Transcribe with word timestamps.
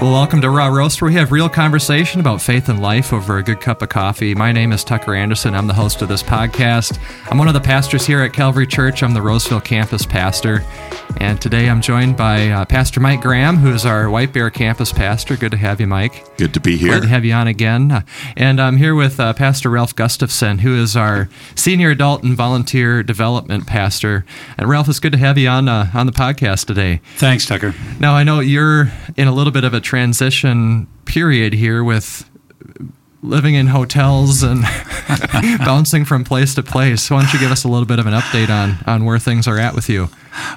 Well, 0.00 0.12
welcome 0.12 0.40
to 0.40 0.48
Raw 0.48 0.68
Roast, 0.68 1.02
where 1.02 1.10
we 1.10 1.14
have 1.16 1.30
real 1.30 1.50
conversation 1.50 2.20
about 2.20 2.40
faith 2.40 2.70
and 2.70 2.80
life 2.80 3.12
over 3.12 3.36
a 3.36 3.42
good 3.42 3.60
cup 3.60 3.82
of 3.82 3.90
coffee. 3.90 4.34
My 4.34 4.50
name 4.50 4.72
is 4.72 4.82
Tucker 4.82 5.14
Anderson. 5.14 5.54
I'm 5.54 5.66
the 5.66 5.74
host 5.74 6.00
of 6.00 6.08
this 6.08 6.22
podcast. 6.22 6.98
I'm 7.30 7.36
one 7.36 7.48
of 7.48 7.54
the 7.54 7.60
pastors 7.60 8.06
here 8.06 8.22
at 8.22 8.32
Calvary 8.32 8.66
Church. 8.66 9.02
I'm 9.02 9.12
the 9.12 9.20
Roseville 9.20 9.60
campus 9.60 10.06
pastor. 10.06 10.64
And 11.18 11.38
today 11.38 11.68
I'm 11.68 11.82
joined 11.82 12.16
by 12.16 12.48
uh, 12.48 12.64
Pastor 12.64 12.98
Mike 12.98 13.20
Graham, 13.20 13.56
who 13.56 13.74
is 13.74 13.84
our 13.84 14.08
White 14.08 14.32
Bear 14.32 14.48
campus 14.48 14.90
pastor. 14.90 15.36
Good 15.36 15.50
to 15.50 15.58
have 15.58 15.80
you, 15.80 15.86
Mike. 15.86 16.34
Good 16.38 16.54
to 16.54 16.60
be 16.60 16.78
here. 16.78 16.92
Glad 16.92 17.02
to 17.02 17.08
have 17.08 17.26
you 17.26 17.34
on 17.34 17.46
again. 17.46 17.92
Uh, 17.92 18.02
and 18.38 18.58
I'm 18.58 18.78
here 18.78 18.94
with 18.94 19.20
uh, 19.20 19.34
Pastor 19.34 19.68
Ralph 19.68 19.94
Gustafson, 19.94 20.60
who 20.60 20.80
is 20.80 20.96
our 20.96 21.28
senior 21.54 21.90
adult 21.90 22.22
and 22.22 22.34
volunteer 22.34 23.02
development 23.02 23.66
pastor. 23.66 24.24
And 24.56 24.66
Ralph, 24.66 24.88
it's 24.88 25.00
good 25.00 25.12
to 25.12 25.18
have 25.18 25.36
you 25.36 25.48
on 25.48 25.68
uh, 25.68 25.90
on 25.92 26.06
the 26.06 26.12
podcast 26.12 26.64
today. 26.64 27.02
Thanks, 27.16 27.44
Tucker. 27.44 27.74
Now 27.98 28.14
I 28.14 28.22
know 28.22 28.40
you're 28.40 28.90
in 29.18 29.28
a 29.28 29.32
little 29.32 29.52
bit 29.52 29.64
of 29.64 29.74
a 29.74 29.80
transition 29.90 30.86
period 31.04 31.52
here 31.52 31.82
with 31.82 32.24
living 33.22 33.54
in 33.54 33.68
hotels 33.68 34.42
and 34.42 34.62
bouncing 35.58 36.04
from 36.04 36.24
place 36.24 36.54
to 36.54 36.62
place. 36.62 37.10
Why 37.10 37.22
don't 37.22 37.32
you 37.32 37.40
give 37.40 37.52
us 37.52 37.64
a 37.64 37.68
little 37.68 37.86
bit 37.86 37.98
of 37.98 38.06
an 38.06 38.14
update 38.14 38.48
on 38.48 38.78
on 38.86 39.04
where 39.04 39.18
things 39.18 39.46
are 39.46 39.58
at 39.58 39.74
with 39.74 39.88
you? 39.88 40.08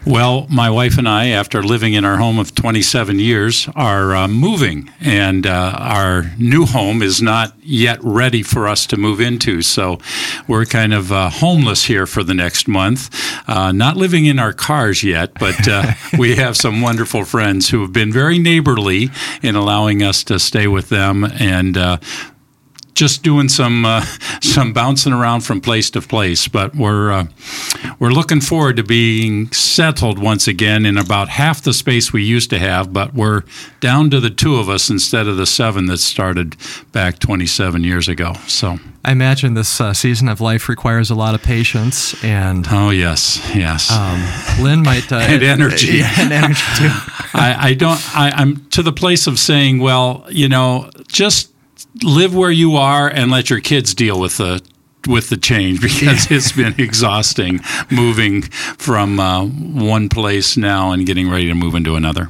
Well, 0.05 0.47
my 0.49 0.69
wife 0.69 0.97
and 0.97 1.07
I, 1.07 1.27
after 1.27 1.63
living 1.63 1.93
in 1.93 2.05
our 2.05 2.17
home 2.17 2.37
of 2.37 2.53
27 2.53 3.19
years, 3.19 3.67
are 3.75 4.15
uh, 4.15 4.27
moving, 4.27 4.91
and 4.99 5.47
uh, 5.47 5.75
our 5.77 6.31
new 6.37 6.65
home 6.65 7.01
is 7.01 7.21
not 7.21 7.53
yet 7.61 7.97
ready 8.03 8.43
for 8.43 8.67
us 8.67 8.85
to 8.87 8.97
move 8.97 9.19
into. 9.19 9.61
So 9.61 9.99
we're 10.47 10.65
kind 10.65 10.93
of 10.93 11.11
uh, 11.11 11.29
homeless 11.29 11.85
here 11.85 12.05
for 12.05 12.23
the 12.23 12.33
next 12.33 12.67
month. 12.67 13.09
Uh, 13.47 13.71
not 13.71 13.97
living 13.97 14.25
in 14.25 14.39
our 14.39 14.53
cars 14.53 15.03
yet, 15.03 15.33
but 15.39 15.67
uh, 15.67 15.93
we 16.17 16.35
have 16.35 16.57
some 16.57 16.81
wonderful 16.81 17.25
friends 17.25 17.69
who 17.69 17.81
have 17.81 17.93
been 17.93 18.11
very 18.11 18.39
neighborly 18.39 19.09
in 19.41 19.55
allowing 19.55 20.03
us 20.03 20.23
to 20.25 20.37
stay 20.39 20.67
with 20.67 20.89
them 20.89 21.23
and 21.23 21.77
uh, 21.77 21.97
just 22.93 23.23
doing 23.23 23.49
some 23.49 23.85
uh, 23.85 24.01
some 24.41 24.73
bouncing 24.73 25.13
around 25.13 25.41
from 25.41 25.61
place 25.61 25.89
to 25.91 26.01
place. 26.01 26.47
But 26.47 26.75
we're 26.75 27.11
uh, 27.11 27.25
we're 27.99 28.11
looking 28.11 28.41
forward 28.41 28.77
to 28.77 28.83
being 28.83 29.51
settled 29.51 30.19
once 30.19 30.47
again 30.47 30.85
in 30.85 30.97
about 30.97 31.29
half 31.29 31.61
the 31.61 31.73
space 31.73 32.13
we 32.13 32.23
used 32.23 32.49
to 32.51 32.59
have. 32.59 32.93
But 32.93 33.13
we're 33.13 33.43
down 33.79 34.09
to 34.11 34.19
the 34.19 34.29
two 34.29 34.55
of 34.55 34.69
us 34.69 34.89
instead 34.89 35.27
of 35.27 35.37
the 35.37 35.45
seven 35.45 35.85
that 35.87 35.97
started 35.97 36.55
back 36.91 37.19
27 37.19 37.83
years 37.83 38.07
ago. 38.07 38.33
So. 38.47 38.79
I 39.05 39.11
imagine 39.11 39.53
this 39.53 39.81
uh, 39.81 39.93
season 39.93 40.29
of 40.29 40.39
life 40.39 40.69
requires 40.69 41.09
a 41.09 41.15
lot 41.15 41.35
of 41.35 41.43
patience 41.43 42.23
and. 42.23 42.65
Oh 42.71 42.89
yes, 42.89 43.41
yes. 43.53 43.91
Um, 43.91 44.63
Lynn 44.63 44.81
might 44.81 45.11
uh, 45.11 45.15
and 45.21 45.43
energy, 45.43 45.87
yeah, 45.97 46.13
and 46.19 46.31
energy 46.31 46.63
too. 46.77 46.87
I, 47.33 47.55
I 47.59 47.73
don't. 47.73 47.99
I, 48.15 48.31
I'm 48.31 48.65
to 48.69 48.81
the 48.81 48.93
place 48.93 49.27
of 49.27 49.39
saying, 49.39 49.79
well, 49.79 50.25
you 50.29 50.47
know, 50.47 50.89
just 51.07 51.52
live 52.01 52.35
where 52.35 52.51
you 52.51 52.75
are 52.75 53.07
and 53.07 53.29
let 53.29 53.49
your 53.49 53.59
kids 53.59 53.93
deal 53.93 54.19
with 54.19 54.37
the 54.37 54.61
with 55.07 55.29
the 55.29 55.37
change 55.37 55.81
because 55.81 56.31
it's 56.31 56.51
been 56.53 56.75
exhausting 56.77 57.59
moving 57.91 58.41
from 58.41 59.19
uh, 59.19 59.45
one 59.45 60.09
place 60.09 60.57
now 60.57 60.91
and 60.91 61.05
getting 61.05 61.29
ready 61.29 61.47
to 61.47 61.55
move 61.55 61.75
into 61.75 61.95
another. 61.95 62.29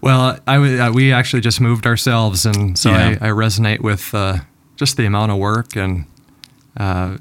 Well, 0.00 0.38
I, 0.46 0.56
uh, 0.56 0.92
we 0.92 1.12
actually 1.12 1.40
just 1.40 1.62
moved 1.62 1.86
ourselves, 1.86 2.44
and 2.44 2.78
so 2.78 2.90
yeah. 2.90 3.16
I, 3.20 3.28
I, 3.28 3.30
resonate 3.30 3.80
with 3.80 4.14
uh, 4.14 4.38
just 4.76 4.98
the 4.98 5.06
amount 5.06 5.32
of 5.32 5.38
work 5.38 5.76
and 5.76 6.04
uh, 6.76 7.16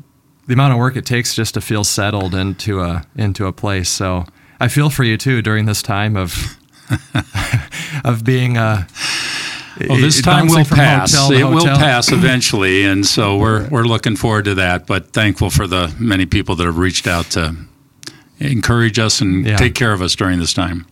the 0.47 0.53
amount 0.53 0.73
of 0.73 0.79
work 0.79 0.97
it 0.97 1.05
takes 1.05 1.33
just 1.33 1.53
to 1.53 1.61
feel 1.61 1.85
settled 1.85 2.35
into 2.35 2.81
a 2.81 3.05
into 3.15 3.45
a 3.45 3.53
place. 3.53 3.87
So 3.87 4.25
I 4.59 4.67
feel 4.67 4.89
for 4.89 5.05
you 5.05 5.17
too 5.17 5.41
during 5.41 5.65
this 5.65 5.81
time 5.81 6.17
of 6.17 6.57
of 8.03 8.25
being 8.25 8.57
uh, 8.57 8.85
well, 9.79 9.97
this 9.97 10.21
time 10.21 10.47
will 10.47 10.65
pass. 10.65 11.13
it 11.31 11.43
will 11.43 11.65
pass 11.65 12.11
eventually, 12.11 12.83
and 12.83 13.05
so 13.05 13.37
we're 13.37 13.67
we're 13.69 13.85
looking 13.85 14.15
forward 14.15 14.45
to 14.45 14.55
that. 14.55 14.85
But 14.87 15.11
thankful 15.11 15.49
for 15.49 15.67
the 15.67 15.93
many 15.99 16.25
people 16.25 16.55
that 16.55 16.65
have 16.65 16.77
reached 16.77 17.07
out 17.07 17.25
to 17.31 17.55
encourage 18.39 18.99
us 18.99 19.21
and 19.21 19.45
yeah. 19.45 19.57
take 19.57 19.75
care 19.75 19.93
of 19.93 20.01
us 20.01 20.15
during 20.15 20.39
this 20.39 20.53
time. 20.53 20.85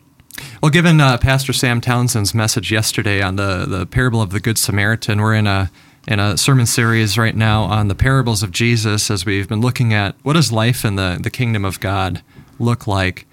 Well, 0.61 0.71
given 0.71 1.01
uh, 1.01 1.17
Pastor 1.17 1.53
Sam 1.53 1.81
Townsend's 1.81 2.33
message 2.33 2.71
yesterday 2.71 3.21
on 3.21 3.35
the 3.35 3.65
the 3.67 3.85
parable 3.85 4.21
of 4.21 4.31
the 4.31 4.39
Good 4.39 4.57
Samaritan, 4.57 5.21
we're 5.21 5.35
in 5.35 5.47
a 5.47 5.71
in 6.07 6.19
a 6.19 6.37
sermon 6.37 6.65
series 6.65 7.17
right 7.17 7.35
now 7.35 7.63
on 7.63 7.87
the 7.87 7.95
parables 7.95 8.41
of 8.41 8.51
Jesus 8.51 9.11
as 9.11 9.25
we've 9.25 9.47
been 9.47 9.61
looking 9.61 9.93
at 9.93 10.15
what 10.23 10.33
does 10.33 10.51
life 10.51 10.83
in 10.83 10.95
the, 10.95 11.19
the 11.21 11.29
kingdom 11.29 11.63
of 11.63 11.79
God 11.79 12.23
look 12.57 12.87
like. 12.87 13.27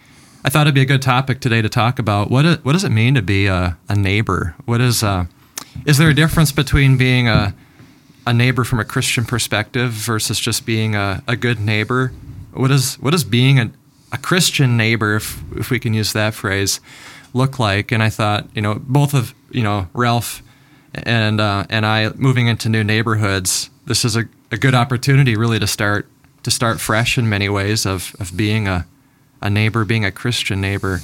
I 0.44 0.50
thought 0.50 0.66
it'd 0.66 0.75
be 0.75 0.82
a 0.82 0.86
good 0.86 1.03
topic 1.03 1.41
today 1.41 1.62
to 1.62 1.69
talk 1.69 1.98
about 1.98 2.30
what 2.30 2.44
it, 2.44 2.65
what 2.65 2.72
does 2.72 2.84
it 2.84 2.91
mean 2.91 3.15
to 3.15 3.22
be 3.22 3.47
a, 3.47 3.78
a 3.88 3.97
neighbor? 3.97 4.54
What 4.66 4.80
is 4.80 5.03
uh, 5.03 5.26
is 5.84 5.99
there 5.99 6.09
a 6.09 6.15
difference 6.15 6.53
between 6.53 6.97
being 6.97 7.28
a 7.28 7.55
a 8.28 8.33
neighbor 8.34 8.62
from 8.62 8.78
a 8.78 8.84
Christian 8.84 9.25
perspective 9.25 9.91
versus 9.91 10.39
just 10.39 10.66
being 10.66 10.94
a, 10.94 11.22
a 11.27 11.34
good 11.34 11.59
neighbor? 11.59 12.12
What 12.53 12.71
is 12.71 12.97
what 12.97 13.15
is 13.15 13.25
being 13.25 13.59
a, 13.59 13.71
a 14.12 14.19
Christian 14.19 14.77
neighbor, 14.77 15.16
if 15.16 15.41
if 15.56 15.71
we 15.71 15.78
can 15.78 15.94
use 15.94 16.12
that 16.12 16.34
phrase, 16.34 16.81
look 17.33 17.59
like? 17.59 17.91
And 17.91 18.03
I 18.03 18.11
thought, 18.11 18.47
you 18.55 18.61
know, 18.61 18.75
both 18.75 19.15
of 19.15 19.34
you 19.50 19.62
know 19.62 19.89
Ralph 19.94 20.43
and 20.93 21.41
uh, 21.41 21.65
and 21.71 21.87
I 21.87 22.10
moving 22.16 22.49
into 22.49 22.69
new 22.69 22.84
neighborhoods. 22.84 23.71
This 23.87 24.05
is 24.05 24.15
a, 24.15 24.28
a 24.53 24.59
good 24.59 24.75
opportunity, 24.75 25.34
really, 25.34 25.59
to 25.59 25.66
start 25.66 26.06
to 26.43 26.50
start 26.50 26.81
fresh 26.81 27.16
in 27.16 27.28
many 27.28 27.49
ways 27.49 27.87
of 27.87 28.15
of 28.21 28.37
being 28.37 28.69
a 28.69 28.87
a 29.41 29.49
neighbor, 29.49 29.87
being 29.87 30.05
a 30.05 30.12
Christian 30.12 30.60
neighbor. 30.60 31.00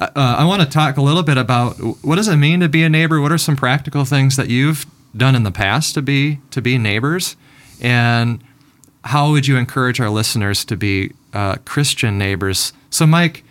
Uh, 0.00 0.08
I 0.16 0.44
want 0.46 0.62
to 0.62 0.68
talk 0.68 0.96
a 0.96 1.02
little 1.02 1.22
bit 1.22 1.36
about 1.36 1.74
what 2.02 2.16
does 2.16 2.26
it 2.26 2.36
mean 2.36 2.60
to 2.60 2.70
be 2.70 2.82
a 2.82 2.88
neighbor. 2.88 3.20
What 3.20 3.32
are 3.32 3.38
some 3.38 3.54
practical 3.54 4.06
things 4.06 4.36
that 4.36 4.48
you've 4.48 4.86
done 5.14 5.34
in 5.34 5.42
the 5.42 5.50
past 5.50 5.92
to 5.94 6.02
be 6.02 6.40
to 6.52 6.62
be 6.62 6.78
neighbors, 6.78 7.36
and 7.82 8.42
how 9.04 9.30
would 9.30 9.46
you 9.46 9.58
encourage 9.58 10.00
our 10.00 10.08
listeners 10.08 10.64
to 10.66 10.76
be 10.76 11.12
uh, 11.34 11.56
Christian 11.66 12.16
neighbors? 12.16 12.72
So, 12.88 13.06
Mike, 13.06 13.44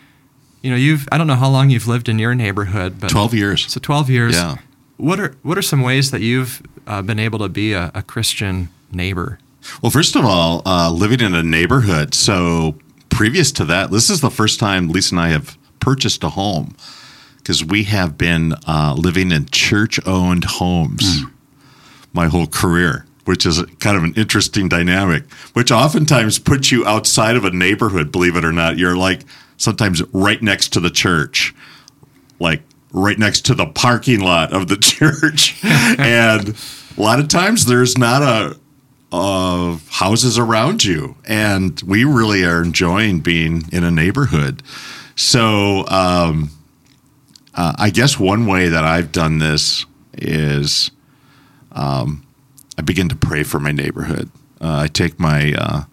you 0.63 0.71
know, 0.71 0.75
you've 0.75 1.07
I 1.11 1.19
don't 1.19 1.27
know 1.27 1.35
how 1.35 1.49
long 1.49 1.69
you've 1.69 1.87
lived 1.87 2.09
in 2.09 2.17
your 2.17 2.33
neighborhood, 2.33 2.99
but 2.99 3.11
twelve 3.11 3.35
years. 3.35 3.71
So 3.71 3.79
twelve 3.79 4.09
years. 4.09 4.35
Yeah. 4.35 4.57
What 4.97 5.19
are 5.19 5.35
what 5.43 5.55
are 5.55 5.61
some 5.61 5.81
ways 5.81 6.09
that 6.09 6.21
you've 6.21 6.63
uh, 6.87 7.03
been 7.03 7.19
able 7.19 7.37
to 7.39 7.49
be 7.49 7.73
a, 7.73 7.91
a, 7.93 8.01
Christian 8.01 8.69
neighbor? 8.91 9.37
Well, 9.83 9.91
first 9.91 10.15
of 10.15 10.25
all, 10.25 10.63
uh, 10.65 10.91
living 10.91 11.21
in 11.21 11.35
a 11.35 11.43
neighborhood. 11.43 12.15
So 12.15 12.75
previous 13.09 13.51
to 13.53 13.65
that, 13.65 13.91
this 13.91 14.09
is 14.09 14.21
the 14.21 14.31
first 14.31 14.59
time 14.59 14.89
Lisa 14.89 15.13
and 15.13 15.21
I 15.21 15.29
have 15.29 15.58
purchased 15.79 16.23
a 16.23 16.29
home 16.29 16.75
because 17.37 17.63
we 17.63 17.83
have 17.83 18.17
been 18.17 18.53
uh, 18.67 18.95
living 18.97 19.31
in 19.31 19.45
church 19.47 19.99
owned 20.05 20.43
homes 20.43 21.23
mm. 21.23 21.31
my 22.13 22.27
whole 22.27 22.47
career, 22.47 23.05
which 23.25 23.45
is 23.45 23.63
kind 23.79 23.97
of 23.97 24.03
an 24.03 24.13
interesting 24.15 24.69
dynamic, 24.69 25.29
which 25.53 25.71
oftentimes 25.71 26.39
puts 26.39 26.71
you 26.71 26.85
outside 26.85 27.35
of 27.35 27.45
a 27.45 27.51
neighborhood, 27.51 28.11
believe 28.11 28.35
it 28.35 28.45
or 28.45 28.51
not. 28.51 28.77
You're 28.77 28.97
like 28.97 29.21
sometimes 29.57 30.01
right 30.13 30.41
next 30.41 30.73
to 30.73 30.79
the 30.79 30.89
church, 30.89 31.53
like 32.39 32.61
right 32.91 33.17
next 33.17 33.45
to 33.47 33.55
the 33.55 33.65
parking 33.65 34.19
lot 34.19 34.53
of 34.53 34.67
the 34.67 34.77
church. 34.77 35.63
and 35.63 36.55
a 36.97 37.01
lot 37.01 37.19
of 37.19 37.27
times 37.27 37.65
there's 37.65 37.97
not 37.97 38.21
a, 38.21 38.59
of 39.11 39.87
houses 39.89 40.37
around 40.37 40.83
you. 40.83 41.15
And 41.25 41.81
we 41.81 42.03
really 42.03 42.43
are 42.43 42.61
enjoying 42.61 43.21
being 43.21 43.63
in 43.71 43.83
a 43.83 43.91
neighborhood. 43.91 44.61
So, 45.19 45.85
um, 45.89 46.49
uh, 47.53 47.73
I 47.77 47.89
guess 47.89 48.17
one 48.17 48.45
way 48.45 48.69
that 48.69 48.85
I've 48.85 49.11
done 49.11 49.39
this 49.39 49.85
is 50.13 50.91
um, 51.73 52.25
I 52.77 52.83
begin 52.83 53.09
to 53.09 53.17
pray 53.17 53.43
for 53.43 53.59
my 53.59 53.73
neighborhood. 53.73 54.31
Uh, 54.61 54.83
I 54.83 54.87
take 54.87 55.19
my 55.19 55.53
uh, 55.57 55.83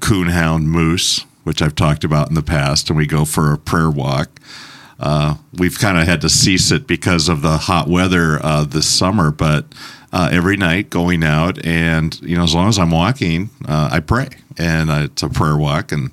coonhound 0.00 0.62
Moose, 0.62 1.26
which 1.42 1.60
I've 1.60 1.74
talked 1.74 2.02
about 2.02 2.30
in 2.30 2.34
the 2.34 2.42
past, 2.42 2.88
and 2.88 2.96
we 2.96 3.06
go 3.06 3.26
for 3.26 3.52
a 3.52 3.58
prayer 3.58 3.90
walk. 3.90 4.40
Uh, 4.98 5.34
we've 5.52 5.78
kind 5.78 5.98
of 5.98 6.06
had 6.06 6.22
to 6.22 6.30
cease 6.30 6.70
it 6.70 6.86
because 6.86 7.28
of 7.28 7.42
the 7.42 7.58
hot 7.58 7.88
weather 7.88 8.42
uh, 8.42 8.64
this 8.64 8.88
summer, 8.88 9.30
but 9.30 9.66
uh, 10.14 10.30
every 10.32 10.56
night 10.56 10.88
going 10.88 11.22
out, 11.22 11.62
and 11.62 12.18
you 12.22 12.38
know, 12.38 12.44
as 12.44 12.54
long 12.54 12.70
as 12.70 12.78
I'm 12.78 12.90
walking, 12.90 13.50
uh, 13.68 13.90
I 13.92 14.00
pray, 14.00 14.30
and 14.58 14.90
it's 14.90 15.22
a 15.22 15.28
prayer 15.28 15.56
walk, 15.56 15.92
and 15.92 16.10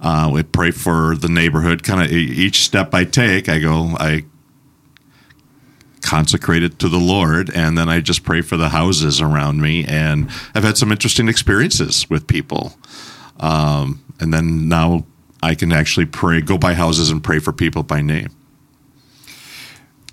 uh, 0.00 0.30
we 0.32 0.42
pray 0.42 0.70
for 0.70 1.16
the 1.16 1.28
neighborhood. 1.28 1.82
Kind 1.82 2.02
of 2.02 2.10
each 2.12 2.62
step 2.62 2.94
I 2.94 3.04
take, 3.04 3.48
I 3.48 3.58
go, 3.58 3.96
I 3.98 4.24
consecrate 6.02 6.62
it 6.62 6.78
to 6.78 6.88
the 6.88 6.98
Lord, 6.98 7.50
and 7.54 7.76
then 7.76 7.88
I 7.88 8.00
just 8.00 8.22
pray 8.22 8.42
for 8.42 8.56
the 8.56 8.68
houses 8.68 9.20
around 9.20 9.60
me. 9.60 9.84
And 9.84 10.28
I've 10.54 10.64
had 10.64 10.76
some 10.76 10.92
interesting 10.92 11.28
experiences 11.28 12.08
with 12.10 12.26
people. 12.26 12.74
Um, 13.40 14.04
and 14.20 14.32
then 14.32 14.68
now 14.68 15.06
I 15.42 15.54
can 15.54 15.72
actually 15.72 16.06
pray, 16.06 16.40
go 16.40 16.58
by 16.58 16.74
houses 16.74 17.10
and 17.10 17.24
pray 17.24 17.38
for 17.38 17.52
people 17.52 17.82
by 17.82 18.00
name. 18.00 18.28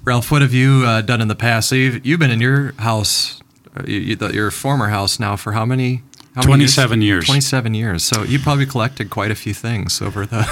Ralph, 0.04 0.32
what 0.32 0.42
have 0.42 0.54
you 0.54 0.84
uh, 0.86 1.02
done 1.02 1.22
in 1.22 1.28
the 1.28 1.36
past? 1.36 1.70
So 1.70 1.76
you've, 1.76 2.06
you've 2.06 2.20
been 2.20 2.32
in 2.32 2.42
your 2.42 2.72
house, 2.74 3.40
uh, 3.76 3.84
you, 3.86 4.18
your 4.32 4.50
former 4.50 4.88
house 4.88 5.20
now 5.20 5.36
for 5.36 5.52
how 5.52 5.66
many 5.66 6.02
How 6.36 6.42
many 6.44 6.64
27 6.64 7.02
years. 7.02 7.26
27 7.26 7.74
years. 7.74 8.04
So 8.04 8.24
you 8.24 8.40
probably 8.40 8.66
collected 8.66 9.10
quite 9.10 9.32
a 9.32 9.36
few 9.36 9.54
things 9.54 10.02
over 10.02 10.26
the 10.26 10.44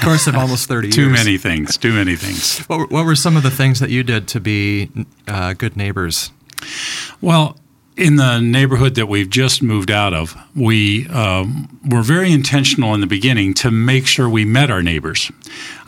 course 0.04 0.26
of 0.28 0.36
almost 0.36 0.68
30 0.68 0.90
Too 0.90 1.02
years. 1.02 1.08
Too 1.08 1.12
many 1.24 1.38
things. 1.38 1.76
Too 1.76 1.92
many 1.92 2.14
things. 2.16 2.58
What, 2.68 2.78
were- 2.78 2.86
what 2.86 3.04
were 3.04 3.16
some 3.16 3.36
of 3.36 3.42
the 3.42 3.50
things 3.50 3.80
that 3.80 3.90
you 3.90 4.02
did 4.04 4.28
to 4.28 4.40
be 4.40 4.90
uh, 5.26 5.54
good 5.54 5.76
neighbors? 5.76 6.30
Well, 7.20 7.56
in 7.96 8.16
the 8.16 8.38
neighborhood 8.40 8.94
that 8.94 9.06
we've 9.06 9.28
just 9.28 9.62
moved 9.62 9.90
out 9.90 10.14
of, 10.14 10.34
we 10.54 11.06
um, 11.08 11.80
were 11.84 12.02
very 12.02 12.32
intentional 12.32 12.94
in 12.94 13.00
the 13.00 13.06
beginning 13.06 13.54
to 13.54 13.70
make 13.70 14.06
sure 14.06 14.28
we 14.28 14.44
met 14.44 14.70
our 14.70 14.82
neighbors. 14.82 15.30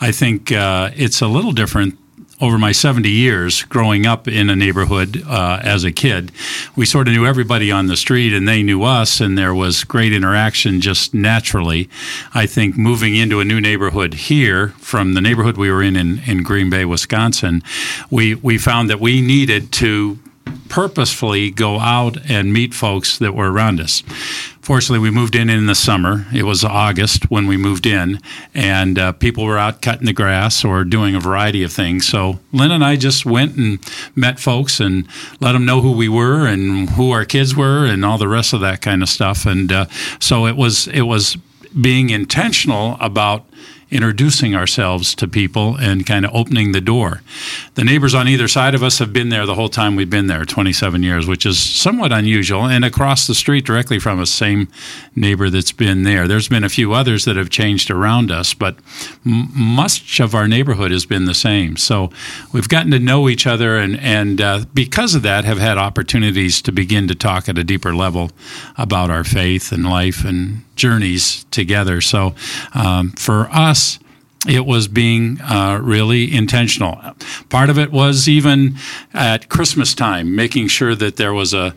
I 0.00 0.10
think 0.12 0.50
uh, 0.52 0.90
it's 0.96 1.20
a 1.22 1.28
little 1.28 1.52
different 1.52 1.96
over 2.40 2.58
my 2.58 2.72
70 2.72 3.08
years 3.10 3.62
growing 3.62 4.06
up 4.06 4.26
in 4.26 4.50
a 4.50 4.56
neighborhood 4.56 5.22
uh, 5.26 5.60
as 5.62 5.84
a 5.84 5.92
kid. 5.92 6.32
We 6.76 6.86
sort 6.86 7.08
of 7.08 7.14
knew 7.14 7.26
everybody 7.26 7.70
on 7.70 7.86
the 7.86 7.96
street 7.96 8.32
and 8.32 8.46
they 8.48 8.62
knew 8.62 8.82
us, 8.82 9.20
and 9.20 9.38
there 9.38 9.54
was 9.54 9.84
great 9.84 10.12
interaction 10.12 10.81
just 10.81 11.14
naturally. 11.14 11.88
I 12.34 12.46
think 12.46 12.76
moving 12.76 13.14
into 13.14 13.40
a 13.40 13.44
new 13.44 13.60
neighborhood 13.60 14.14
here 14.14 14.69
from 14.78 15.14
the 15.14 15.20
neighborhood 15.20 15.56
we 15.56 15.70
were 15.70 15.82
in 15.82 15.96
in, 15.96 16.20
in 16.26 16.42
Green 16.42 16.70
Bay, 16.70 16.84
Wisconsin, 16.84 17.62
we, 18.10 18.34
we 18.34 18.58
found 18.58 18.90
that 18.90 19.00
we 19.00 19.20
needed 19.20 19.72
to 19.72 20.19
purposefully 20.69 21.50
go 21.50 21.78
out 21.78 22.19
and 22.28 22.52
meet 22.52 22.75
folks 22.75 23.19
that 23.19 23.34
were 23.34 23.50
around 23.50 23.81
us. 23.81 24.02
Fortunately, 24.64 24.99
we 24.99 25.11
moved 25.11 25.37
in 25.37 25.50
in 25.50 25.66
the 25.66 25.75
summer. 25.75 26.25
It 26.32 26.44
was 26.44 26.64
August 26.64 27.31
when 27.31 27.46
we 27.46 27.58
moved 27.58 27.84
in, 27.84 28.19
and 28.55 28.99
uh, 28.99 29.12
people 29.12 29.44
were 29.44 29.58
out 29.58 29.82
cutting 29.82 30.06
the 30.06 30.14
grass 30.14 30.64
or 30.64 30.84
doing 30.84 31.14
a 31.14 31.20
variety 31.20 31.62
of 31.62 31.70
things. 31.70 32.08
So 32.08 32.40
Lynn 32.50 32.70
and 32.70 32.82
I 32.82 32.96
just 32.96 33.26
went 33.26 33.56
and 33.56 33.78
met 34.16 34.40
folks 34.40 34.81
and 34.81 35.06
let 35.38 35.52
them 35.52 35.66
know 35.66 35.82
who 35.82 35.93
we 35.93 36.08
were 36.08 36.46
and 36.46 36.88
who 36.88 37.11
our 37.11 37.26
kids 37.26 37.55
were 37.55 37.84
and 37.84 38.06
all 38.06 38.16
the 38.16 38.26
rest 38.26 38.55
of 38.55 38.62
that 38.62 38.81
kind 38.81 39.02
of 39.02 39.11
stuff. 39.11 39.44
And 39.44 39.70
uh, 39.70 39.84
so 40.19 40.46
it 40.46 40.56
was 40.56 40.88
it 40.88 41.02
was 41.02 41.37
being 41.78 42.08
intentional 42.08 42.96
about 43.00 43.44
introducing 43.90 44.54
ourselves 44.54 45.14
to 45.14 45.28
people 45.28 45.76
and 45.76 46.06
kind 46.06 46.25
of 46.25 46.34
opening 46.34 46.72
the 46.72 46.81
door. 46.81 47.22
The 47.75 47.84
neighbors 47.84 48.14
on 48.14 48.28
either 48.28 48.48
side 48.48 48.75
of 48.75 48.82
us 48.82 48.98
have 48.98 49.12
been 49.12 49.28
there 49.28 49.46
the 49.46 49.54
whole 49.54 49.69
time 49.69 49.96
we've 49.96 50.10
been 50.10 50.26
there, 50.26 50.44
27 50.44 51.02
years, 51.02 51.26
which 51.26 51.46
is 51.46 51.58
somewhat 51.58 52.12
unusual. 52.12 52.66
And 52.66 52.84
across 52.84 53.26
the 53.26 53.34
street 53.34 53.64
directly 53.64 53.98
from 53.98 54.20
us, 54.20 54.31
same 54.31 54.69
neighbor 55.14 55.50
that's 55.50 55.72
been 55.72 56.02
there. 56.02 56.26
There's 56.26 56.48
been 56.48 56.64
a 56.64 56.69
few 56.69 56.92
others 56.92 57.25
that 57.25 57.36
have 57.36 57.50
changed 57.50 57.90
around 57.90 58.31
us, 58.31 58.54
but 58.54 58.76
m- 59.25 59.48
much 59.54 60.20
of 60.20 60.34
our 60.34 60.48
neighborhood 60.48 60.90
has 60.90 61.06
been 61.06 61.26
the 61.26 61.34
same. 61.34 61.76
So 61.76 62.10
we've 62.52 62.69
gotten 62.69 62.90
to 62.92 62.98
know 62.98 63.28
each 63.28 63.46
other, 63.46 63.76
and, 63.76 63.98
and 64.00 64.40
uh, 64.40 64.64
because 64.72 65.14
of 65.14 65.22
that, 65.22 65.44
have 65.44 65.58
had 65.58 65.78
opportunities 65.78 66.62
to 66.62 66.72
begin 66.72 67.08
to 67.08 67.14
talk 67.14 67.48
at 67.48 67.58
a 67.58 67.64
deeper 67.64 67.94
level 67.94 68.31
about 68.76 69.10
our 69.10 69.25
faith 69.25 69.72
and 69.72 69.84
life 69.84 70.25
and 70.25 70.62
journeys 70.76 71.44
together. 71.50 72.00
So 72.00 72.35
um, 72.75 73.12
for 73.12 73.49
us, 73.50 73.99
it 74.47 74.67
was 74.67 74.88
being 74.88 75.41
uh, 75.41 75.79
really 75.82 76.35
intentional. 76.35 77.00
Part 77.49 77.71
of 77.71 77.79
it 77.79 77.91
was 77.91 78.29
even 78.29 78.76
at 79.15 79.49
Christmas 79.49 79.94
time, 79.94 80.37
making 80.37 80.69
sure 80.69 80.94
that 80.94 81.17
there 81.17 81.32
was 81.32 81.55
a 81.55 81.75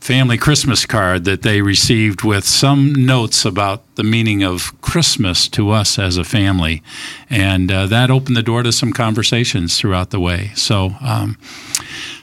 family 0.00 0.38
Christmas 0.38 0.86
card 0.86 1.24
that 1.24 1.42
they 1.42 1.60
received 1.60 2.22
with 2.22 2.44
some 2.44 2.94
notes 2.94 3.44
about 3.44 3.82
the 3.96 4.04
meaning 4.04 4.42
of 4.42 4.80
Christmas 4.80 5.48
to 5.48 5.70
us 5.70 5.98
as 5.98 6.16
a 6.16 6.24
family. 6.24 6.82
And 7.28 7.70
uh, 7.70 7.86
that 7.86 8.10
opened 8.10 8.36
the 8.36 8.42
door 8.42 8.62
to 8.62 8.72
some 8.72 8.92
conversations 8.92 9.78
throughout 9.78 10.10
the 10.10 10.20
way. 10.20 10.52
So, 10.54 10.94
um, 11.00 11.36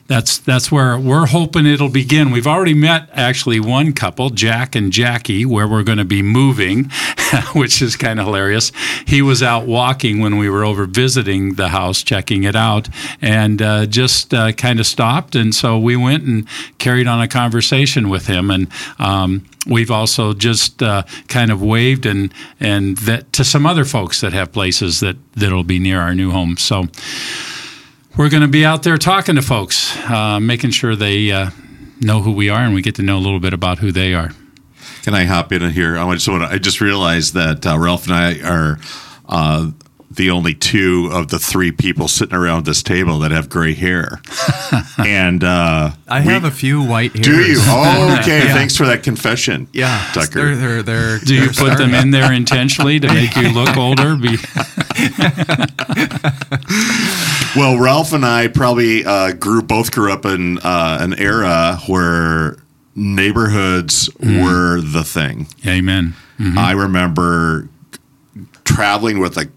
that's 0.07 0.37
that's 0.37 0.71
where 0.71 0.99
we're 0.99 1.25
hoping 1.25 1.65
it'll 1.65 1.89
begin. 1.89 2.29
We've 2.29 2.45
already 2.45 2.75
met 2.75 3.09
actually 3.13 3.59
one 3.59 3.93
couple, 3.93 4.29
Jack 4.29 4.75
and 4.75 4.91
Jackie, 4.91 5.45
where 5.45 5.67
we're 5.67 5.83
going 5.83 5.97
to 5.97 6.05
be 6.05 6.21
moving, 6.21 6.91
which 7.53 7.81
is 7.81 7.95
kind 7.95 8.19
of 8.19 8.27
hilarious. 8.27 8.71
He 9.07 9.23
was 9.23 9.41
out 9.41 9.65
walking 9.65 10.19
when 10.19 10.37
we 10.37 10.47
were 10.47 10.63
over 10.63 10.85
visiting 10.85 11.55
the 11.55 11.69
house, 11.69 12.03
checking 12.03 12.43
it 12.43 12.55
out, 12.55 12.87
and 13.19 13.61
uh, 13.61 13.87
just 13.87 14.31
uh, 14.33 14.51
kind 14.51 14.79
of 14.79 14.85
stopped. 14.85 15.35
And 15.35 15.55
so 15.55 15.79
we 15.79 15.95
went 15.95 16.23
and 16.23 16.47
carried 16.77 17.07
on 17.07 17.19
a 17.21 17.27
conversation 17.27 18.07
with 18.07 18.27
him. 18.27 18.51
And 18.51 18.67
um, 18.99 19.45
we've 19.65 19.91
also 19.91 20.33
just 20.33 20.83
uh, 20.83 21.01
kind 21.27 21.51
of 21.51 21.63
waved 21.63 22.05
and 22.05 22.31
and 22.59 22.97
that 22.97 23.33
to 23.33 23.43
some 23.43 23.65
other 23.65 23.85
folks 23.85 24.21
that 24.21 24.33
have 24.33 24.51
places 24.51 24.99
that 24.99 25.17
that'll 25.33 25.63
be 25.63 25.79
near 25.79 25.99
our 25.99 26.13
new 26.13 26.29
home. 26.29 26.57
So 26.57 26.89
we're 28.17 28.29
going 28.29 28.41
to 28.41 28.47
be 28.47 28.65
out 28.65 28.83
there 28.83 28.97
talking 28.97 29.35
to 29.35 29.41
folks, 29.41 29.95
uh, 30.09 30.39
making 30.39 30.71
sure 30.71 30.95
they 30.95 31.31
uh, 31.31 31.49
know 31.99 32.21
who 32.21 32.31
we 32.31 32.49
are 32.49 32.61
and 32.61 32.73
we 32.73 32.81
get 32.81 32.95
to 32.95 33.01
know 33.01 33.17
a 33.17 33.19
little 33.19 33.39
bit 33.39 33.53
about 33.53 33.79
who 33.79 33.91
they 33.91 34.13
are. 34.13 34.31
Can 35.03 35.13
I 35.13 35.25
hop 35.25 35.51
in 35.51 35.69
here? 35.71 35.97
I 35.97 36.13
just 36.13 36.27
want 36.27 36.43
to, 36.43 36.49
I 36.49 36.57
just 36.57 36.81
realized 36.81 37.33
that 37.33 37.65
uh, 37.65 37.77
Ralph 37.77 38.07
and 38.07 38.15
I 38.15 38.39
are 38.41 38.79
uh, 39.27 39.71
the 40.09 40.29
only 40.31 40.53
two 40.53 41.09
of 41.11 41.27
the 41.27 41.39
three 41.39 41.71
people 41.71 42.07
sitting 42.07 42.35
around 42.35 42.65
this 42.65 42.81
table 42.81 43.19
that 43.19 43.31
have 43.31 43.49
gray 43.49 43.73
hair. 43.73 44.21
and 44.97 45.43
uh, 45.43 45.91
I 46.07 46.19
we- 46.21 46.27
have 46.33 46.43
a 46.43 46.51
few 46.51 46.83
white 46.83 47.13
hairs. 47.13 47.25
Do 47.25 47.41
you? 47.41 47.57
Oh, 47.61 48.17
okay. 48.21 48.45
Yeah. 48.45 48.53
Thanks 48.53 48.75
for 48.75 48.85
that 48.85 49.03
confession. 49.03 49.67
Yeah, 49.73 50.11
Tucker. 50.13 50.55
They're, 50.55 50.81
they're, 50.81 50.83
they're, 50.83 51.19
Do 51.19 51.33
you 51.35 51.49
they're 51.49 51.69
put 51.69 51.77
them 51.77 51.93
in 51.93 52.11
there 52.11 52.31
intentionally 52.33 52.99
to 52.99 53.07
make 53.07 53.35
you 53.35 53.49
look 53.53 53.75
older? 53.77 54.15
Be- 54.15 54.37
Well, 57.55 57.79
Ralph 57.79 58.11
and 58.11 58.25
I 58.25 58.47
probably 58.49 59.05
uh, 59.05 59.31
grew 59.31 59.61
both 59.61 59.91
grew 59.93 60.11
up 60.11 60.25
in 60.25 60.57
uh, 60.59 60.97
an 60.99 61.13
era 61.17 61.79
where 61.87 62.57
neighborhoods 62.95 64.09
were 64.19 64.81
the 64.81 65.03
thing. 65.05 65.47
Amen. 65.65 66.15
I 66.57 66.73
remember 66.73 67.69
traveling 68.65 69.19
with 69.19 69.37
a 69.37 69.49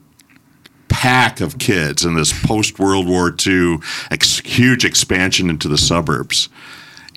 pack 0.99 1.41
of 1.41 1.59
kids 1.59 2.05
in 2.05 2.17
this 2.17 2.33
post 2.45 2.81
World 2.81 3.06
War 3.06 3.33
II 3.47 3.79
ex- 4.11 4.41
huge 4.41 4.85
expansion 4.85 5.49
into 5.49 5.69
the 5.69 5.79
suburbs, 5.79 6.49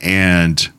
and 0.04 0.72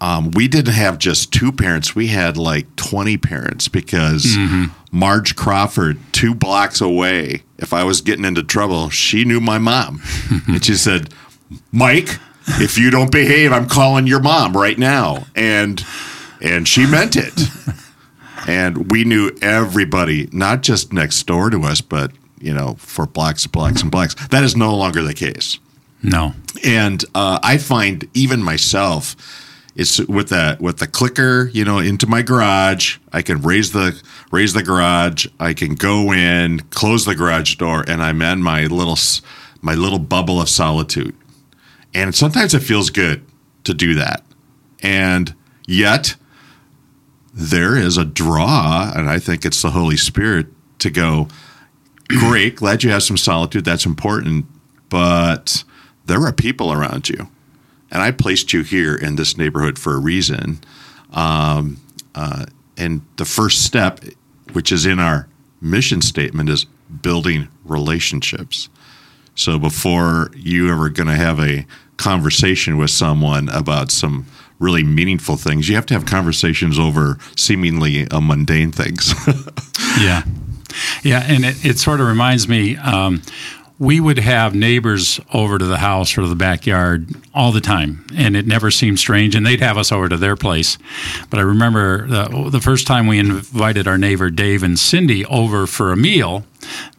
um, 0.00 0.32
we 0.32 0.48
didn't 0.48 0.74
have 0.74 0.98
just 0.98 1.32
two 1.32 1.52
parents; 1.52 1.94
we 1.94 2.08
had 2.08 2.36
like 2.36 2.74
twenty 2.74 3.16
parents 3.16 3.68
because 3.68 4.36
Marge 4.90 5.36
Crawford, 5.36 5.98
two 6.10 6.34
blocks 6.34 6.80
away, 6.80 7.44
if 7.58 7.72
I 7.72 7.84
was 7.84 8.00
getting 8.00 8.24
into 8.24 8.42
trouble, 8.42 8.90
she 8.90 9.24
knew 9.24 9.40
my 9.40 9.58
mom, 9.58 10.02
and 10.48 10.64
she 10.64 10.74
said, 10.74 11.14
"Mike." 11.70 12.18
If 12.52 12.78
you 12.78 12.88
don't 12.88 13.12
behave, 13.12 13.52
I'm 13.52 13.68
calling 13.68 14.06
your 14.06 14.22
mom 14.22 14.56
right 14.56 14.78
now. 14.78 15.26
And 15.36 15.84
and 16.40 16.66
she 16.66 16.86
meant 16.86 17.14
it 17.14 17.38
and 18.48 18.90
we 18.90 19.04
knew 19.04 19.36
everybody, 19.42 20.30
not 20.32 20.62
just 20.62 20.90
next 20.90 21.22
door 21.26 21.50
to 21.50 21.62
us, 21.64 21.82
but 21.82 22.10
you 22.40 22.52
know, 22.52 22.76
for 22.78 23.06
blocks, 23.06 23.46
blacks, 23.46 23.82
and 23.82 23.90
blacks. 23.90 24.14
That 24.28 24.44
is 24.44 24.56
no 24.56 24.74
longer 24.74 25.02
the 25.02 25.14
case. 25.14 25.58
No. 26.02 26.34
And 26.64 27.04
uh, 27.14 27.38
I 27.42 27.58
find 27.58 28.08
even 28.14 28.42
myself, 28.42 29.16
it's 29.74 30.00
with 30.00 30.28
that 30.30 30.60
with 30.60 30.78
the 30.78 30.88
clicker, 30.88 31.50
you 31.52 31.64
know, 31.64 31.78
into 31.78 32.06
my 32.06 32.22
garage. 32.22 32.98
I 33.12 33.22
can 33.22 33.42
raise 33.42 33.72
the 33.72 34.00
raise 34.32 34.52
the 34.52 34.62
garage. 34.62 35.26
I 35.38 35.54
can 35.54 35.74
go 35.74 36.12
in, 36.12 36.60
close 36.70 37.04
the 37.04 37.14
garage 37.14 37.54
door, 37.54 37.84
and 37.86 38.02
I'm 38.02 38.20
in 38.20 38.42
my 38.42 38.64
little 38.66 38.98
my 39.60 39.74
little 39.74 40.00
bubble 40.00 40.40
of 40.40 40.48
solitude. 40.48 41.16
And 41.94 42.14
sometimes 42.14 42.54
it 42.54 42.60
feels 42.60 42.90
good 42.90 43.24
to 43.64 43.72
do 43.72 43.94
that, 43.94 44.24
and 44.82 45.34
yet 45.66 46.16
there 47.32 47.76
is 47.76 47.96
a 47.96 48.04
draw, 48.04 48.92
and 48.94 49.08
I 49.08 49.20
think 49.20 49.44
it's 49.44 49.62
the 49.62 49.70
Holy 49.70 49.96
Spirit 49.96 50.48
to 50.80 50.90
go. 50.90 51.28
Great, 52.08 52.56
glad 52.56 52.82
you 52.82 52.90
have 52.90 53.02
some 53.02 53.16
solitude. 53.16 53.64
That's 53.64 53.86
important, 53.86 54.46
but 54.88 55.64
there 56.06 56.20
are 56.22 56.32
people 56.32 56.72
around 56.72 57.08
you, 57.08 57.28
and 57.90 58.02
I 58.02 58.10
placed 58.12 58.52
you 58.52 58.62
here 58.62 58.94
in 58.94 59.16
this 59.16 59.36
neighborhood 59.36 59.78
for 59.78 59.94
a 59.94 59.98
reason. 59.98 60.60
Um, 61.12 61.78
uh, 62.14 62.46
and 62.76 63.02
the 63.16 63.24
first 63.24 63.64
step, 63.64 64.00
which 64.52 64.72
is 64.72 64.86
in 64.86 64.98
our 64.98 65.28
mission 65.60 66.00
statement, 66.00 66.48
is 66.48 66.64
building 67.02 67.48
relationships. 67.64 68.68
So 69.34 69.58
before 69.58 70.30
you 70.34 70.70
ever 70.70 70.88
going 70.88 71.06
to 71.08 71.14
have 71.14 71.38
a 71.38 71.66
conversation 71.96 72.78
with 72.78 72.90
someone 72.90 73.48
about 73.50 73.90
some 73.90 74.26
really 74.58 74.82
meaningful 74.82 75.36
things, 75.36 75.68
you 75.68 75.74
have 75.74 75.86
to 75.86 75.94
have 75.94 76.06
conversations 76.06 76.78
over 76.78 77.18
seemingly 77.36 78.06
mundane 78.12 78.72
things. 78.72 79.14
Yeah. 80.00 80.22
Yeah. 81.02 81.22
And 81.26 81.44
it, 81.44 81.64
it 81.64 81.78
sort 81.78 82.00
of 82.00 82.06
reminds 82.06 82.48
me 82.48 82.76
um, 82.76 83.22
we 83.78 84.00
would 84.00 84.18
have 84.18 84.54
neighbors 84.54 85.20
over 85.32 85.56
to 85.56 85.64
the 85.64 85.78
house 85.78 86.18
or 86.18 86.26
the 86.26 86.34
backyard 86.34 87.08
all 87.32 87.52
the 87.52 87.60
time, 87.60 88.04
and 88.16 88.36
it 88.36 88.44
never 88.44 88.72
seemed 88.72 88.98
strange. 88.98 89.36
And 89.36 89.46
they'd 89.46 89.60
have 89.60 89.78
us 89.78 89.92
over 89.92 90.08
to 90.08 90.16
their 90.16 90.34
place. 90.34 90.78
But 91.30 91.38
I 91.38 91.42
remember 91.42 92.06
the, 92.08 92.50
the 92.50 92.60
first 92.60 92.86
time 92.86 93.06
we 93.06 93.20
invited 93.20 93.86
our 93.86 93.96
neighbor 93.96 94.30
Dave 94.30 94.64
and 94.64 94.76
Cindy 94.76 95.24
over 95.26 95.66
for 95.68 95.92
a 95.92 95.96
meal, 95.96 96.44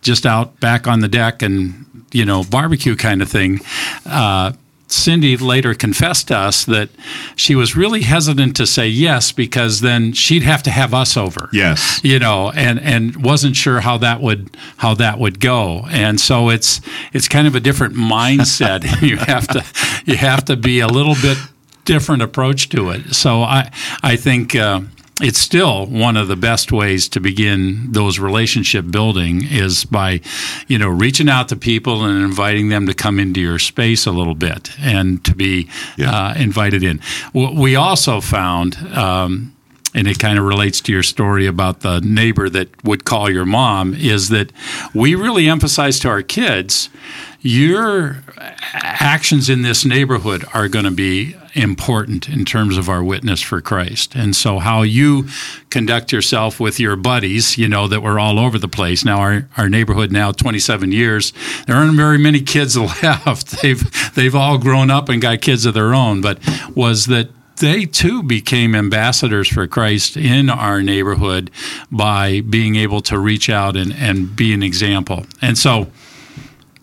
just 0.01 0.25
out 0.25 0.59
back 0.61 0.87
on 0.87 1.01
the 1.01 1.09
deck 1.09 1.41
and, 1.41 1.85
you 2.13 2.23
know, 2.23 2.45
barbecue 2.49 2.95
kind 2.95 3.21
of 3.21 3.29
thing. 3.29 3.59
Uh, 4.05 4.53
Cindy 4.91 5.37
later 5.37 5.73
confessed 5.73 6.29
to 6.29 6.37
us 6.37 6.65
that 6.65 6.89
she 7.35 7.55
was 7.55 7.75
really 7.75 8.01
hesitant 8.01 8.55
to 8.57 8.65
say 8.65 8.87
yes 8.87 9.31
because 9.31 9.81
then 9.81 10.13
she'd 10.13 10.43
have 10.43 10.63
to 10.63 10.71
have 10.71 10.93
us 10.93 11.15
over. 11.15 11.49
Yes. 11.53 12.01
You 12.03 12.19
know, 12.19 12.51
and 12.51 12.79
and 12.79 13.23
wasn't 13.23 13.55
sure 13.55 13.81
how 13.81 13.97
that 13.99 14.21
would 14.21 14.55
how 14.77 14.93
that 14.95 15.19
would 15.19 15.39
go. 15.39 15.85
And 15.89 16.19
so 16.19 16.49
it's 16.49 16.81
it's 17.13 17.27
kind 17.27 17.47
of 17.47 17.55
a 17.55 17.59
different 17.59 17.95
mindset. 17.95 19.01
you 19.07 19.17
have 19.17 19.47
to 19.49 19.63
you 20.05 20.17
have 20.17 20.45
to 20.45 20.55
be 20.55 20.79
a 20.79 20.87
little 20.87 21.15
bit 21.15 21.37
different 21.85 22.21
approach 22.21 22.69
to 22.69 22.89
it. 22.89 23.13
So 23.13 23.41
I 23.43 23.71
I 24.03 24.15
think 24.15 24.55
uh, 24.55 24.81
it's 25.21 25.39
still 25.39 25.85
one 25.85 26.15
of 26.17 26.27
the 26.27 26.35
best 26.35 26.71
ways 26.71 27.09
to 27.09 27.19
begin 27.19 27.91
those 27.91 28.19
relationship 28.19 28.89
building 28.89 29.43
is 29.45 29.83
by 29.85 30.21
you 30.67 30.77
know 30.77 30.87
reaching 30.89 31.29
out 31.29 31.49
to 31.49 31.55
people 31.55 32.03
and 32.05 32.23
inviting 32.23 32.69
them 32.69 32.87
to 32.87 32.93
come 32.93 33.19
into 33.19 33.41
your 33.41 33.59
space 33.59 34.05
a 34.05 34.11
little 34.11 34.35
bit 34.35 34.71
and 34.79 35.23
to 35.25 35.35
be 35.35 35.67
Yeah. 35.97 36.11
uh, 36.11 36.33
invited 36.35 36.83
in 36.83 36.99
What 37.33 37.53
we 37.55 37.75
also 37.75 38.21
found 38.21 38.75
um, 38.95 39.53
and 39.95 40.07
it 40.07 40.19
kind 40.19 40.37
of 40.37 40.45
relates 40.45 40.81
to 40.81 40.91
your 40.91 41.01
story 41.03 41.47
about 41.47 41.79
the 41.81 41.99
neighbor 42.01 42.47
that 42.49 42.69
would 42.83 43.05
call 43.05 43.29
your 43.29 43.45
mom 43.45 43.93
is 43.95 44.29
that 44.29 44.51
we 44.93 45.15
really 45.15 45.49
emphasize 45.49 45.99
to 45.99 46.07
our 46.09 46.21
kids 46.21 46.89
your 47.41 48.17
actions 48.73 49.49
in 49.49 49.61
this 49.63 49.85
neighborhood 49.85 50.45
are 50.53 50.67
going 50.67 50.85
to 50.85 50.91
be 50.91 51.35
important 51.53 52.29
in 52.29 52.45
terms 52.45 52.77
of 52.77 52.89
our 52.89 53.03
witness 53.03 53.41
for 53.41 53.61
Christ. 53.61 54.15
And 54.15 54.35
so 54.35 54.59
how 54.59 54.81
you 54.81 55.27
conduct 55.69 56.11
yourself 56.11 56.59
with 56.59 56.79
your 56.79 56.95
buddies, 56.95 57.57
you 57.57 57.67
know, 57.67 57.87
that 57.87 58.01
were 58.01 58.19
all 58.19 58.39
over 58.39 58.57
the 58.57 58.67
place. 58.67 59.05
Now 59.05 59.19
our, 59.19 59.47
our 59.57 59.69
neighborhood 59.69 60.11
now 60.11 60.31
27 60.31 60.91
years, 60.91 61.33
there 61.67 61.75
aren't 61.75 61.95
very 61.95 62.17
many 62.17 62.41
kids 62.41 62.77
left. 63.03 63.61
They've 63.61 64.13
they've 64.13 64.35
all 64.35 64.57
grown 64.57 64.91
up 64.91 65.09
and 65.09 65.21
got 65.21 65.41
kids 65.41 65.65
of 65.65 65.73
their 65.73 65.93
own, 65.93 66.21
but 66.21 66.39
was 66.75 67.07
that 67.07 67.29
they 67.59 67.85
too 67.85 68.23
became 68.23 68.73
ambassadors 68.73 69.47
for 69.47 69.67
Christ 69.67 70.17
in 70.17 70.49
our 70.49 70.81
neighborhood 70.81 71.51
by 71.91 72.41
being 72.41 72.75
able 72.75 73.01
to 73.01 73.19
reach 73.19 73.49
out 73.49 73.75
and, 73.75 73.93
and 73.93 74.35
be 74.35 74.53
an 74.53 74.63
example. 74.63 75.25
And 75.41 75.57
so, 75.57 75.91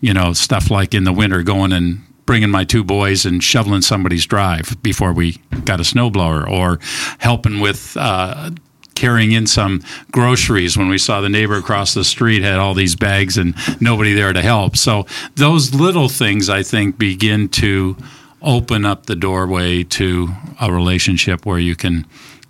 you 0.01 0.13
know, 0.13 0.33
stuff 0.33 0.69
like 0.71 0.93
in 0.93 1.03
the 1.03 1.13
winter 1.13 1.43
going 1.43 1.73
and 1.73 2.03
bringing 2.27 2.51
my 2.51 2.63
two 2.63 2.83
boys 2.83 3.25
and 3.25 3.43
shoveling 3.43 3.81
somebody's 3.81 4.27
drive 4.27 4.77
before 4.83 5.13
we 5.13 5.37
got 5.65 5.79
a 5.79 5.83
snowblower, 5.83 6.47
or 6.47 6.79
helping 7.17 7.59
with 7.59 7.97
uh, 7.99 8.51
carrying 8.93 9.31
in 9.31 9.47
some 9.47 9.81
groceries 10.11 10.77
when 10.77 10.89
we 10.89 10.97
saw 10.97 11.21
the 11.21 11.29
neighbor 11.29 11.55
across 11.55 11.93
the 11.93 12.03
street 12.03 12.43
had 12.43 12.59
all 12.59 12.73
these 12.73 12.95
bags 12.95 13.37
and 13.37 13.55
nobody 13.81 14.13
there 14.13 14.33
to 14.33 14.41
help. 14.41 14.75
So 14.75 15.05
those 15.35 15.73
little 15.73 16.09
things, 16.09 16.49
I 16.49 16.61
think, 16.61 16.99
begin 16.99 17.49
to 17.49 17.97
open 18.41 18.85
up 18.85 19.05
the 19.05 19.15
doorway 19.15 19.83
to 19.83 20.29
a 20.61 20.71
relationship 20.71 21.45
where 21.45 21.59
you 21.59 21.75
can 21.75 22.05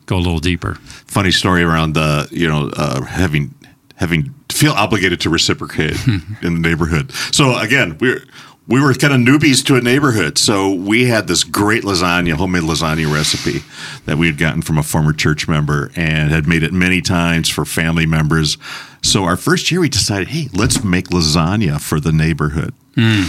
go 0.05 0.17
a 0.17 0.19
little 0.19 0.39
deeper. 0.39 0.75
funny 1.07 1.31
story 1.31 1.63
around 1.63 1.93
the 1.93 2.27
you 2.31 2.47
know 2.47 2.71
uh, 2.75 3.01
having 3.03 3.53
having 3.95 4.33
feel 4.49 4.71
obligated 4.71 5.19
to 5.21 5.29
reciprocate 5.29 5.95
in 6.41 6.53
the 6.53 6.59
neighborhood. 6.59 7.11
So 7.31 7.57
again, 7.57 7.97
we 7.99 8.19
we 8.67 8.81
were 8.81 8.93
kind 8.93 9.13
of 9.13 9.19
newbies 9.21 9.65
to 9.65 9.75
a 9.75 9.81
neighborhood, 9.81 10.37
so 10.37 10.73
we 10.73 11.05
had 11.05 11.27
this 11.27 11.43
great 11.43 11.83
lasagna, 11.83 12.33
homemade 12.33 12.63
lasagna 12.63 13.11
recipe 13.11 13.59
that 14.05 14.17
we 14.17 14.27
had 14.27 14.37
gotten 14.37 14.61
from 14.61 14.77
a 14.77 14.83
former 14.83 15.13
church 15.13 15.47
member 15.47 15.89
and 15.95 16.31
had 16.31 16.47
made 16.47 16.63
it 16.63 16.73
many 16.73 17.01
times 17.01 17.47
for 17.47 17.63
family 17.63 18.05
members. 18.05 18.57
So 19.01 19.23
our 19.23 19.37
first 19.37 19.71
year, 19.71 19.79
we 19.79 19.89
decided, 19.89 20.29
hey, 20.29 20.49
let's 20.53 20.83
make 20.83 21.07
lasagna 21.07 21.79
for 21.79 22.01
the 22.01 22.11
neighborhood. 22.11 22.73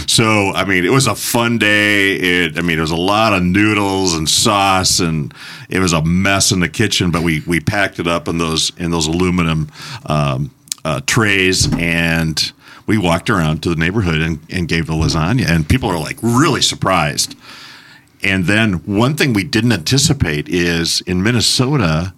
So 0.07 0.51
I 0.51 0.65
mean, 0.65 0.83
it 0.83 0.91
was 0.91 1.05
a 1.05 1.15
fun 1.15 1.59
day. 1.59 2.15
It, 2.15 2.57
I 2.57 2.61
mean, 2.61 2.79
it 2.79 2.81
was 2.81 2.91
a 2.91 2.97
lot 2.97 3.33
of 3.33 3.43
noodles 3.43 4.15
and 4.15 4.27
sauce, 4.27 4.99
and 4.99 5.31
it 5.69 5.79
was 5.79 5.93
a 5.93 6.03
mess 6.03 6.51
in 6.51 6.59
the 6.59 6.69
kitchen. 6.69 7.11
But 7.11 7.21
we 7.21 7.43
we 7.45 7.59
packed 7.59 7.99
it 7.99 8.07
up 8.07 8.27
in 8.27 8.39
those 8.39 8.71
in 8.77 8.89
those 8.89 9.05
aluminum 9.05 9.69
um, 10.07 10.49
uh, 10.83 11.01
trays, 11.05 11.71
and 11.77 12.51
we 12.89 12.97
walked 12.97 13.29
around 13.29 13.61
to 13.61 13.69
the 13.69 13.75
neighborhood 13.75 14.19
and, 14.19 14.39
and 14.49 14.67
gave 14.67 14.87
the 14.87 14.93
lasagna, 14.93 15.47
and 15.47 15.69
people 15.69 15.87
are 15.91 15.99
like 15.99 16.17
really 16.23 16.59
surprised. 16.59 17.35
And 18.23 18.45
then 18.45 18.73
one 18.85 19.15
thing 19.15 19.31
we 19.31 19.43
didn't 19.43 19.73
anticipate 19.73 20.49
is 20.49 21.01
in 21.01 21.21
Minnesota 21.21 22.15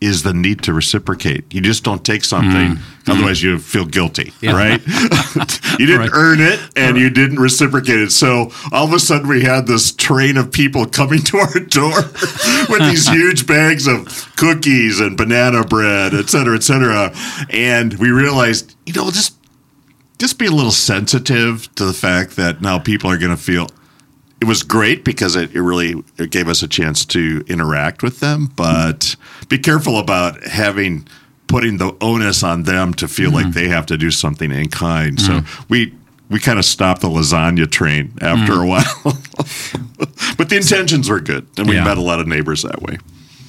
is 0.00 0.22
the 0.22 0.32
need 0.32 0.62
to 0.62 0.72
reciprocate. 0.72 1.52
You 1.52 1.60
just 1.60 1.84
don't 1.84 2.02
take 2.02 2.24
something, 2.24 2.76
mm-hmm. 2.76 3.10
otherwise 3.10 3.42
you 3.42 3.58
feel 3.58 3.84
guilty, 3.84 4.32
right? 4.42 4.80
you 5.78 5.86
didn't 5.86 5.98
Right. 5.98 6.10
earn 6.14 6.40
it 6.40 6.60
and 6.76 6.96
you 6.96 7.10
didn't 7.10 7.38
reciprocate 7.38 8.00
it. 8.00 8.10
So 8.10 8.52
all 8.72 8.86
of 8.86 8.92
a 8.94 8.98
sudden 8.98 9.28
we 9.28 9.42
had 9.42 9.66
this 9.66 9.92
train 9.92 10.38
of 10.38 10.50
people 10.50 10.86
coming 10.86 11.20
to 11.24 11.36
our 11.36 11.60
door 11.60 11.94
with 12.70 12.80
these 12.80 13.06
huge 13.20 13.46
bags 13.46 13.86
of 13.86 14.34
cookies 14.36 14.98
and 14.98 15.14
banana 15.14 15.62
bread, 15.62 16.14
et 16.14 16.30
cetera, 16.30 16.56
et 16.56 16.62
cetera. 16.62 17.14
And 17.50 17.92
we 17.98 18.10
realized, 18.10 18.74
you 18.86 18.94
know, 18.94 19.10
just 19.10 19.36
just 20.18 20.38
be 20.38 20.46
a 20.46 20.50
little 20.50 20.70
sensitive 20.70 21.72
to 21.74 21.84
the 21.84 21.92
fact 21.92 22.36
that 22.36 22.60
now 22.60 22.78
people 22.78 23.10
are 23.10 23.18
going 23.18 23.36
to 23.36 23.42
feel 23.42 23.68
it 24.40 24.46
was 24.46 24.62
great 24.62 25.04
because 25.04 25.36
it, 25.36 25.54
it 25.54 25.62
really 25.62 26.02
it 26.18 26.30
gave 26.30 26.48
us 26.48 26.62
a 26.62 26.68
chance 26.68 27.04
to 27.04 27.44
interact 27.48 28.02
with 28.02 28.20
them 28.20 28.50
but 28.56 29.16
be 29.48 29.58
careful 29.58 29.98
about 29.98 30.42
having 30.44 31.06
putting 31.46 31.78
the 31.78 31.96
onus 32.00 32.42
on 32.42 32.64
them 32.64 32.94
to 32.94 33.08
feel 33.08 33.30
like 33.30 33.46
mm-hmm. 33.46 33.52
they 33.52 33.68
have 33.68 33.86
to 33.86 33.96
do 33.96 34.10
something 34.10 34.50
in 34.50 34.68
kind. 34.68 35.20
So 35.20 35.40
mm-hmm. 35.40 35.64
we 35.68 35.94
we 36.30 36.40
kind 36.40 36.58
of 36.58 36.64
stopped 36.64 37.02
the 37.02 37.08
lasagna 37.08 37.70
train 37.70 38.12
after 38.20 38.54
mm. 38.54 38.64
a 38.64 38.66
while. 38.66 39.18
But 40.36 40.48
the 40.48 40.56
intentions 40.56 41.08
were 41.08 41.20
good 41.20 41.46
and 41.56 41.68
we 41.68 41.76
Yeah. 41.76 41.84
met 41.84 41.96
a 41.96 42.00
lot 42.00 42.18
of 42.18 42.26
neighbors 42.26 42.62
that 42.62 42.82
way 42.82 42.98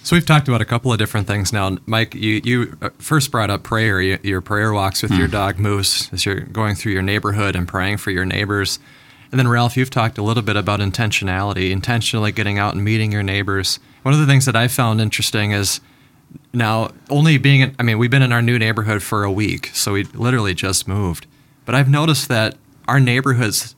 So 0.06 0.16
we've 0.16 0.24
talked 0.24 0.48
about 0.48 0.62
a 0.62 0.66
couple 0.66 0.94
of 0.94 1.00
different 1.00 1.26
things 1.26 1.52
now. 1.52 1.80
Mike, 1.88 2.14
you, 2.14 2.40
you 2.44 2.78
uh, 2.80 2.92
first 3.00 3.32
brought 3.32 3.50
up 3.50 3.64
prayer, 3.64 4.00
you, 4.00 4.20
your 4.22 4.40
prayer 4.40 4.72
walks 4.72 5.02
with 5.02 5.10
your 5.10 5.28
dog 5.28 5.58
Moose 5.58 6.14
as 6.14 6.28
you're 6.28 6.42
going 6.42 6.76
through 6.76 6.92
your 6.92 7.02
neighborhood 7.02 7.56
and 7.56 7.68
praying 7.68 7.98
for 7.98 8.12
your 8.12 8.24
neighbors. 8.24 8.78
And 9.32 9.40
then 9.40 9.48
Ralph, 9.48 9.76
you've 9.76 9.90
talked 9.90 10.20
a 10.20 10.22
little 10.22 10.44
bit 10.44 10.58
about 10.58 10.80
intentionality, 10.80 11.72
intentionally 11.72 12.32
getting 12.32 12.60
out 12.60 12.76
and 12.76 12.84
meeting 12.84 13.12
your 13.12 13.24
neighbors. 13.24 13.80
One 14.04 14.14
of 14.14 14.20
the 14.20 14.28
things 14.28 14.46
that 14.46 14.56
I 14.56 14.68
found 14.68 15.02
interesting 15.02 15.54
is 15.54 15.82
now 16.54 16.92
only 17.10 17.40
being, 17.40 17.62
in, 17.62 17.76
I 17.80 17.82
mean, 17.82 17.98
we've 17.98 18.12
been 18.12 18.22
in 18.22 18.32
our 18.32 18.44
new 18.44 18.60
neighborhood 18.60 19.02
for 19.02 19.24
a 19.24 19.32
week, 19.32 19.72
so 19.74 19.94
we 19.94 20.04
literally 20.04 20.54
just 20.54 20.88
moved. 20.88 21.26
But 21.66 21.74
I've 21.74 21.90
noticed 21.90 22.28
that 22.28 22.58
our 22.88 23.00
neighborhoods, 23.00 23.76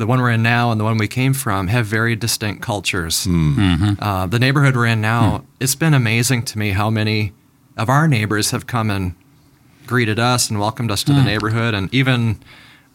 the 0.00 0.06
one 0.06 0.18
we're 0.20 0.30
in 0.30 0.42
now 0.42 0.72
and 0.72 0.80
the 0.80 0.84
one 0.84 0.98
we 0.98 1.06
came 1.06 1.34
from, 1.34 1.68
have 1.68 1.86
very 1.86 2.16
distinct 2.16 2.62
cultures. 2.62 3.26
Uh, 4.00 4.26
the 4.26 4.38
neighborhood 4.38 4.74
we're 4.74 4.86
in 4.86 5.00
now, 5.00 5.44
it's 5.60 5.76
been 5.76 5.94
amazing 5.94 6.42
to 6.46 6.58
me 6.58 6.70
how 6.70 6.90
many 6.90 7.32
of 7.76 7.88
our 7.88 8.08
neighbors 8.08 8.50
have 8.50 8.66
come 8.66 8.90
and 8.90 9.14
greeted 9.86 10.18
us 10.18 10.48
and 10.50 10.58
welcomed 10.58 10.90
us 10.90 11.04
to 11.04 11.12
the 11.12 11.22
neighborhood. 11.22 11.74
And 11.74 11.92
even 11.94 12.40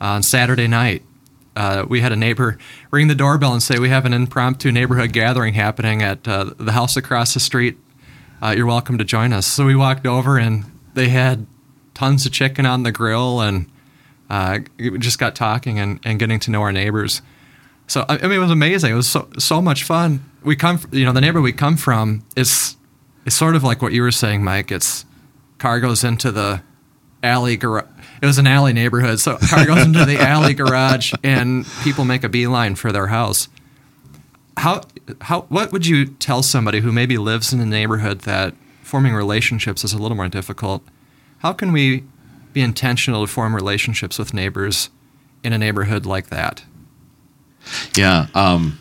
on 0.01 0.24
Saturday 0.24 0.67
night, 0.67 1.03
uh, 1.55 1.85
we 1.88 2.01
had 2.01 2.12
a 2.12 2.15
neighbor 2.15 2.57
ring 2.91 3.07
the 3.07 3.15
doorbell 3.15 3.53
and 3.53 3.63
say, 3.63 3.79
We 3.79 3.89
have 3.89 4.05
an 4.05 4.13
impromptu 4.13 4.71
neighborhood 4.71 5.13
gathering 5.13 5.53
happening 5.53 6.01
at 6.01 6.27
uh, 6.27 6.51
the 6.57 6.74
house 6.74 6.97
across 6.97 7.33
the 7.33 7.39
street. 7.39 7.77
Uh, 8.41 8.53
you're 8.57 8.65
welcome 8.65 8.97
to 8.97 9.05
join 9.05 9.31
us. 9.31 9.45
So 9.45 9.65
we 9.65 9.75
walked 9.75 10.05
over 10.05 10.38
and 10.38 10.65
they 10.95 11.09
had 11.09 11.45
tons 11.93 12.25
of 12.25 12.31
chicken 12.33 12.65
on 12.65 12.83
the 12.83 12.91
grill 12.91 13.39
and 13.41 13.67
uh, 14.29 14.60
we 14.77 14.98
just 14.98 15.20
got 15.20 15.36
talking 15.36 15.79
and, 15.79 16.00
and 16.03 16.20
getting 16.20 16.39
to 16.41 16.51
know 16.51 16.62
our 16.62 16.72
neighbors. 16.72 17.22
So 17.88 18.05
I 18.10 18.17
I 18.17 18.22
mean, 18.24 18.34
it 18.34 18.38
was 18.39 18.51
amazing. 18.51 18.91
It 18.91 18.96
was 18.96 19.08
so 19.08 19.29
so 19.38 19.62
much 19.62 19.84
fun. 19.84 20.29
We 20.44 20.55
come, 20.55 20.75
f- 20.75 20.88
you 20.91 21.05
know, 21.05 21.12
the 21.12 21.22
neighborhood 21.22 21.44
we 21.44 21.53
come 21.53 21.77
from 21.77 22.24
is 22.36 22.75
it's 23.25 23.36
sort 23.36 23.55
of 23.55 23.63
like 23.63 23.82
what 23.82 23.94
you 23.94 24.01
were 24.01 24.12
saying, 24.12 24.44
Mike. 24.44 24.72
It's 24.72 25.05
car 25.58 25.79
goes 25.79 26.03
into 26.03 26.32
the 26.32 26.62
alley 27.24 27.58
garage. 27.58 27.86
It 28.22 28.25
was 28.25 28.38
an 28.38 28.48
alley 28.48 28.74
neighborhood, 28.74 29.20
so 29.20 29.38
car 29.38 29.65
goes 29.65 29.86
into 29.86 30.05
the 30.05 30.17
alley 30.20 30.53
garage, 30.53 31.13
and 31.24 31.65
people 31.84 32.05
make 32.05 32.24
a 32.24 32.29
beeline 32.29 32.75
for 32.75 32.91
their 32.91 33.08
house. 33.08 33.50
How 34.58 34.82
how 35.22 35.41
what 35.50 35.72
would 35.72 35.86
you 35.86 36.05
tell 36.05 36.41
somebody 36.41 36.79
who 36.79 36.91
maybe 36.91 37.17
lives 37.17 37.53
in 37.53 37.60
a 37.60 37.65
neighborhood 37.65 38.22
that 38.22 38.55
forming 38.84 39.13
relationships 39.13 39.84
is 39.84 39.94
a 39.94 39.98
little 39.98 40.17
more 40.17 40.29
difficult? 40.29 40.84
How 41.39 41.53
can 41.53 41.72
we 41.72 42.03
be 42.55 42.62
intentional 42.62 43.27
to 43.27 43.31
form 43.31 43.53
relationships 43.53 44.17
with 44.17 44.33
neighbors 44.33 44.89
in 45.43 45.51
a 45.53 45.57
neighborhood 45.57 46.05
like 46.05 46.27
that? 46.27 46.63
Yeah, 47.95 48.27
um, 48.33 48.79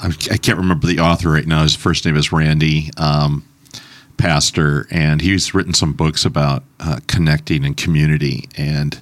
I, 0.00 0.08
I 0.32 0.36
can't 0.36 0.58
remember 0.58 0.88
the 0.88 0.98
author 0.98 1.30
right 1.30 1.46
now. 1.46 1.62
His 1.62 1.76
first 1.76 2.04
name 2.04 2.16
is 2.16 2.32
Randy, 2.32 2.90
um, 2.96 3.44
pastor, 4.16 4.88
and 4.90 5.20
he's 5.20 5.54
written 5.54 5.72
some 5.72 5.92
books 5.92 6.24
about 6.24 6.64
uh, 6.80 6.98
connecting 7.06 7.64
and 7.64 7.76
community. 7.76 8.48
And 8.56 9.00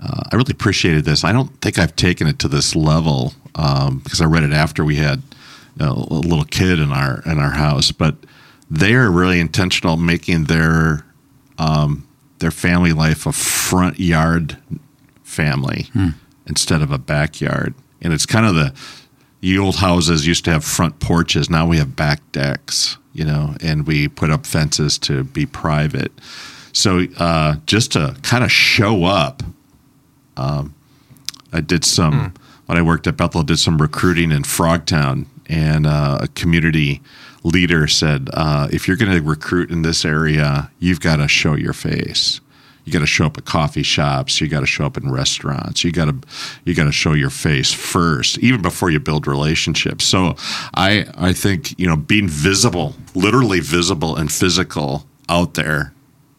uh, 0.00 0.24
I 0.32 0.34
really 0.34 0.52
appreciated 0.52 1.04
this. 1.04 1.22
I 1.22 1.30
don't 1.30 1.60
think 1.60 1.78
I've 1.78 1.94
taken 1.94 2.26
it 2.26 2.40
to 2.40 2.48
this 2.48 2.74
level 2.74 3.34
um, 3.54 3.98
because 3.98 4.20
I 4.20 4.24
read 4.24 4.42
it 4.42 4.52
after 4.52 4.84
we 4.84 4.96
had 4.96 5.22
you 5.78 5.86
know, 5.86 6.08
a 6.10 6.14
little 6.14 6.44
kid 6.44 6.80
in 6.80 6.90
our 6.90 7.22
in 7.24 7.38
our 7.38 7.52
house. 7.52 7.92
But 7.92 8.16
they 8.68 8.94
are 8.94 9.08
really 9.08 9.38
intentional, 9.38 9.96
making 9.96 10.44
their 10.44 11.04
um, 11.56 12.07
their 12.38 12.50
family 12.50 12.92
life 12.92 13.26
a 13.26 13.32
front 13.32 13.98
yard 13.98 14.56
family 15.22 15.88
instead 16.46 16.82
of 16.82 16.90
a 16.90 16.98
backyard. 16.98 17.74
And 18.00 18.12
it's 18.12 18.26
kind 18.26 18.46
of 18.46 18.54
the 18.54 18.72
the 19.40 19.58
old 19.58 19.76
houses 19.76 20.26
used 20.26 20.44
to 20.46 20.50
have 20.50 20.64
front 20.64 20.98
porches. 20.98 21.48
Now 21.48 21.66
we 21.66 21.76
have 21.78 21.94
back 21.94 22.20
decks, 22.32 22.98
you 23.12 23.24
know, 23.24 23.54
and 23.60 23.86
we 23.86 24.08
put 24.08 24.30
up 24.30 24.44
fences 24.46 24.98
to 25.00 25.22
be 25.22 25.46
private. 25.46 26.10
So 26.72 27.06
uh, 27.18 27.56
just 27.66 27.92
to 27.92 28.16
kind 28.22 28.42
of 28.42 28.50
show 28.50 29.04
up, 29.04 29.42
um, 30.36 30.74
I 31.52 31.60
did 31.60 31.84
some 31.84 32.14
mm. 32.14 32.36
when 32.66 32.78
I 32.78 32.82
worked 32.82 33.06
at 33.06 33.16
Bethel. 33.16 33.42
Did 33.42 33.58
some 33.58 33.78
recruiting 33.78 34.32
in 34.32 34.42
Frogtown, 34.42 35.26
and 35.46 35.86
uh, 35.86 36.18
a 36.22 36.28
community 36.28 37.00
leader 37.48 37.86
said, 37.86 38.30
uh, 38.32 38.68
"If 38.70 38.86
you're 38.86 38.96
going 38.96 39.12
to 39.12 39.22
recruit 39.22 39.70
in 39.70 39.82
this 39.82 40.04
area, 40.04 40.70
you've 40.78 41.00
got 41.00 41.16
to 41.16 41.28
show 41.28 41.54
your 41.54 41.72
face." 41.72 42.40
you 42.88 42.92
got 42.92 43.00
to 43.00 43.06
show 43.06 43.26
up 43.26 43.36
at 43.36 43.44
coffee 43.44 43.82
shops. 43.82 44.40
You 44.40 44.48
got 44.48 44.60
to 44.60 44.66
show 44.66 44.86
up 44.86 44.96
in 44.96 45.12
restaurants. 45.12 45.84
You 45.84 45.92
got 45.92 46.06
to 46.06 46.16
you 46.64 46.74
got 46.74 46.84
to 46.84 46.92
show 46.92 47.12
your 47.12 47.28
face 47.28 47.70
first 47.70 48.38
even 48.38 48.62
before 48.62 48.88
you 48.88 48.98
build 48.98 49.26
relationships. 49.26 50.06
So 50.06 50.36
i 50.74 51.04
i 51.16 51.32
think 51.32 51.78
you 51.78 51.86
know 51.86 51.96
being 51.96 52.28
visible 52.28 52.94
literally 53.14 53.60
visible 53.60 54.16
and 54.16 54.32
physical 54.32 55.06
out 55.28 55.54
there 55.54 55.92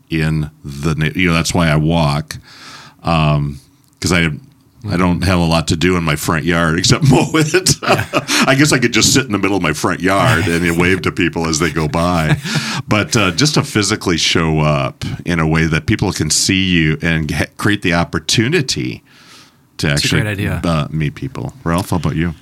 in 0.10 0.50
the 0.64 1.12
you 1.16 1.28
know 1.28 1.34
that's 1.34 1.54
why 1.54 1.68
i 1.70 1.76
walk 1.76 2.38
um 3.04 3.60
because 3.94 4.12
i 4.12 4.30
I 4.88 4.96
don't 4.96 5.24
have 5.24 5.40
a 5.40 5.46
lot 5.46 5.68
to 5.70 5.76
do 5.76 5.98
in 5.98 6.04
my 6.04 6.16
front 6.16 6.46
yard 6.46 6.80
except 6.80 7.04
mow 7.10 7.30
it. 7.34 7.76
Yeah. 7.82 8.08
I 8.48 8.56
guess 8.58 8.72
I 8.72 8.80
could 8.80 8.94
just 8.94 9.14
sit 9.14 9.26
in 9.26 9.32
the 9.32 9.38
middle 9.38 9.58
of 9.58 9.64
my 9.64 9.74
front 9.74 10.00
yard 10.00 10.48
and 10.48 10.80
wave 10.80 11.02
to 11.02 11.12
people 11.12 11.48
as 11.48 11.60
they 11.60 11.72
go 11.72 11.88
by. 11.88 12.38
But 12.88 13.16
uh, 13.16 13.32
just 13.32 13.56
to 13.56 13.64
physically 13.64 14.18
show 14.18 14.60
up 14.60 15.04
in 15.26 15.40
a 15.40 15.48
way 15.48 15.66
that 15.66 15.86
people 15.86 16.12
can 16.14 16.30
see 16.30 16.64
you 16.64 16.98
and 17.02 17.28
get, 17.28 17.58
create 17.58 17.82
the 17.82 17.94
opportunity 17.94 19.04
to 19.78 19.90
actually 19.90 20.48
uh, 20.48 20.88
meet 20.92 21.16
people. 21.16 21.54
Ralph, 21.64 21.90
how 21.90 21.98
about 21.98 22.16
you? 22.16 22.34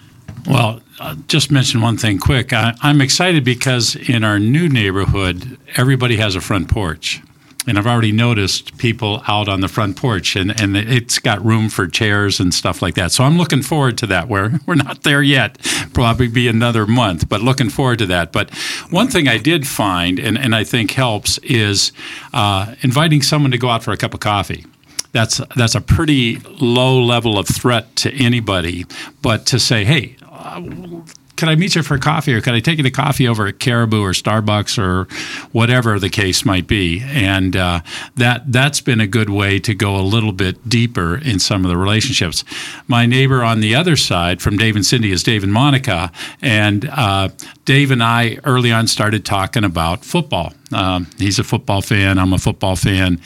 Well, 0.47 0.81
uh, 0.99 1.15
just 1.27 1.51
mention 1.51 1.81
one 1.81 1.97
thing 1.97 2.19
quick. 2.19 2.53
I, 2.53 2.75
I'm 2.81 3.01
excited 3.01 3.43
because 3.43 3.95
in 3.95 4.23
our 4.23 4.39
new 4.39 4.69
neighborhood, 4.69 5.57
everybody 5.75 6.17
has 6.17 6.35
a 6.35 6.41
front 6.41 6.69
porch 6.69 7.21
and 7.67 7.77
I've 7.77 7.85
already 7.85 8.11
noticed 8.11 8.77
people 8.77 9.21
out 9.27 9.47
on 9.47 9.61
the 9.61 9.67
front 9.67 9.97
porch, 9.97 10.35
and, 10.35 10.59
and 10.59 10.75
it's 10.75 11.19
got 11.19 11.43
room 11.43 11.69
for 11.69 11.87
chairs 11.87 12.39
and 12.39 12.53
stuff 12.53 12.81
like 12.81 12.95
that. 12.95 13.11
So 13.11 13.23
I'm 13.23 13.37
looking 13.37 13.61
forward 13.61 13.97
to 13.99 14.07
that. 14.07 14.27
Where 14.27 14.59
we're 14.65 14.75
not 14.75 15.03
there 15.03 15.21
yet, 15.21 15.57
probably 15.93 16.27
be 16.27 16.47
another 16.47 16.87
month, 16.87 17.27
but 17.29 17.41
looking 17.41 17.69
forward 17.69 17.99
to 17.99 18.05
that. 18.07 18.31
But 18.31 18.53
one 18.89 19.07
thing 19.07 19.27
I 19.27 19.37
did 19.37 19.67
find, 19.67 20.17
and, 20.17 20.37
and 20.37 20.55
I 20.55 20.63
think 20.63 20.91
helps, 20.91 21.37
is 21.39 21.91
uh, 22.33 22.75
inviting 22.81 23.21
someone 23.21 23.51
to 23.51 23.57
go 23.57 23.69
out 23.69 23.83
for 23.83 23.91
a 23.91 23.97
cup 23.97 24.13
of 24.13 24.19
coffee 24.19 24.65
that's 25.13 25.41
that's 25.55 25.73
a 25.73 25.81
pretty 25.81 26.37
low 26.59 27.01
level 27.01 27.39
of 27.39 27.47
threat 27.47 27.95
to 27.97 28.13
anybody. 28.13 28.85
But 29.21 29.45
to 29.47 29.59
say, 29.59 29.83
hey, 29.83 30.15
can 31.37 31.49
I 31.49 31.55
meet 31.55 31.75
you 31.75 31.83
for 31.83 31.97
coffee 31.97 32.33
or 32.33 32.41
can 32.41 32.53
I 32.53 32.59
take 32.59 32.77
you 32.77 32.83
to 32.83 32.91
coffee 32.91 33.27
over 33.27 33.47
at 33.47 33.59
Caribou 33.59 34.01
or 34.01 34.11
Starbucks 34.11 34.77
or 34.77 35.05
whatever 35.51 35.99
the 35.99 36.09
case 36.09 36.43
might 36.43 36.67
be? 36.67 37.01
And 37.05 37.55
uh, 37.55 37.81
that 38.15 38.51
that's 38.51 38.81
been 38.81 38.99
a 38.99 39.07
good 39.07 39.29
way 39.29 39.59
to 39.59 39.73
go 39.73 39.95
a 39.95 40.01
little 40.01 40.33
bit 40.33 40.67
deeper 40.67 41.15
in 41.15 41.39
some 41.39 41.63
of 41.63 41.69
the 41.69 41.77
relationships. 41.77 42.43
My 42.87 43.05
neighbor 43.05 43.43
on 43.43 43.61
the 43.61 43.75
other 43.75 43.95
side 43.95 44.41
from 44.41 44.57
Dave 44.57 44.75
and 44.75 44.85
Cindy 44.85 45.11
is 45.11 45.23
Dave 45.23 45.43
and 45.43 45.53
Monica, 45.53 46.11
and 46.41 46.89
uh, 46.91 47.29
Dave 47.65 47.91
and 47.91 48.03
I 48.03 48.39
early 48.43 48.71
on 48.71 48.87
started 48.87 49.23
talking 49.23 49.63
about 49.63 50.03
football. 50.03 50.53
Um, 50.73 51.07
he's 51.17 51.39
a 51.39 51.43
football 51.43 51.81
fan. 51.81 52.17
I'm 52.17 52.33
a 52.33 52.39
football 52.39 52.75
fan 52.75 53.21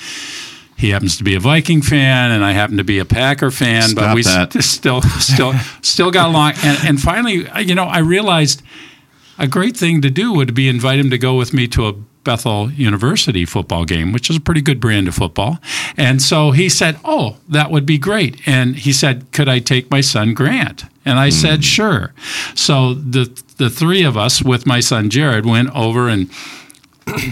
he 0.82 0.90
happens 0.90 1.16
to 1.18 1.24
be 1.24 1.36
a 1.36 1.40
Viking 1.40 1.84
fan, 1.84 2.32
and 2.32 2.44
I 2.44 2.54
happen 2.54 2.78
to 2.78 2.84
be 2.84 2.98
a 2.98 3.06
Packer 3.06 3.52
fan. 3.52 3.90
Stop 3.90 4.04
but 4.04 4.16
we 4.16 4.24
that. 4.24 4.52
still, 4.64 5.04
still, 5.04 5.54
still 5.84 6.10
got 6.10 6.30
along. 6.30 6.54
And, 6.64 6.78
and 6.84 7.00
finally, 7.00 7.48
you 7.64 7.76
know, 7.76 7.86
I 7.86 8.00
realized 8.00 8.64
a 9.38 9.48
great 9.48 9.78
thing 9.78 10.02
to 10.02 10.10
do 10.10 10.34
would 10.34 10.56
be 10.56 10.68
invite 10.68 11.00
him 11.00 11.12
to 11.12 11.20
go 11.20 11.36
with 11.36 11.54
me 11.54 11.68
to 11.68 11.88
a 11.88 11.94
Bethel 12.24 12.72
University 12.72 13.46
football 13.46 13.86
game, 13.86 14.12
which 14.12 14.32
is 14.32 14.38
a 14.38 14.40
pretty 14.40 14.62
good 14.62 14.80
brand 14.80 15.08
of 15.08 15.14
football. 15.14 15.60
And 15.98 16.20
so 16.20 16.50
he 16.50 16.68
said, 16.68 17.00
Oh, 17.06 17.38
that 17.48 17.70
would 17.70 17.86
be 17.86 18.00
great. 18.00 18.42
And 18.48 18.76
he 18.76 18.92
said, 18.92 19.32
Could 19.32 19.48
I 19.48 19.60
take 19.60 19.92
my 19.92 20.02
son 20.02 20.34
Grant? 20.34 20.86
And 21.06 21.20
I 21.20 21.30
mm. 21.30 21.34
said, 21.34 21.58
hmm. 21.58 21.62
Sure. 21.62 22.14
So 22.56 22.94
the 22.94 23.44
the 23.58 23.70
three 23.70 24.04
of 24.04 24.18
us 24.18 24.42
with 24.42 24.66
my 24.66 24.80
son 24.80 25.10
Jared 25.10 25.46
went 25.46 25.70
over 25.76 26.10
and 26.10 26.30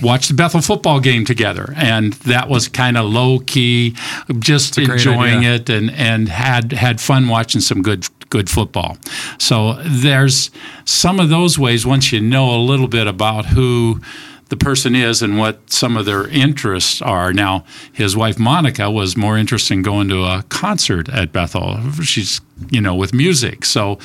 watch 0.01 0.27
the 0.27 0.34
Bethel 0.34 0.62
football 0.62 0.99
game 0.99 1.25
together, 1.25 1.73
and 1.75 2.13
that 2.13 2.49
was 2.49 2.67
kind 2.67 2.97
of 2.97 3.05
low 3.05 3.39
key, 3.39 3.95
just 4.39 4.77
enjoying 4.77 5.43
it, 5.43 5.69
and 5.69 5.91
and 5.91 6.29
had 6.29 6.71
had 6.71 6.99
fun 6.99 7.27
watching 7.27 7.62
some 7.62 7.82
good 7.82 8.08
good 8.29 8.49
football. 8.49 8.97
So 9.38 9.82
there's 9.84 10.51
some 10.86 11.19
of 11.19 11.29
those 11.29 11.58
ways 11.58 11.86
once 11.86 12.12
you 12.12 12.21
know 12.21 12.55
a 12.55 12.62
little 12.62 12.88
bit 12.88 13.08
about 13.08 13.47
who 13.47 14.01
the 14.49 14.58
person 14.58 14.95
is 14.95 15.21
and 15.21 15.38
what 15.38 15.71
some 15.71 15.95
of 15.95 16.05
their 16.05 16.27
interests 16.27 17.01
are. 17.01 17.32
Now, 17.32 17.65
his 17.93 18.17
wife 18.17 18.39
Monica 18.39 18.89
was 18.89 19.15
more 19.15 19.38
interested 19.38 19.75
in 19.75 19.84
going 19.84 20.10
to 20.10 20.23
a 20.23 20.43
concert 20.49 21.08
at 21.10 21.32
Bethel. 21.32 21.79
She's, 22.01 22.41
you 22.69 22.82
know, 22.82 22.95
with 22.95 23.13
music. 23.13 23.63
So 23.63 23.99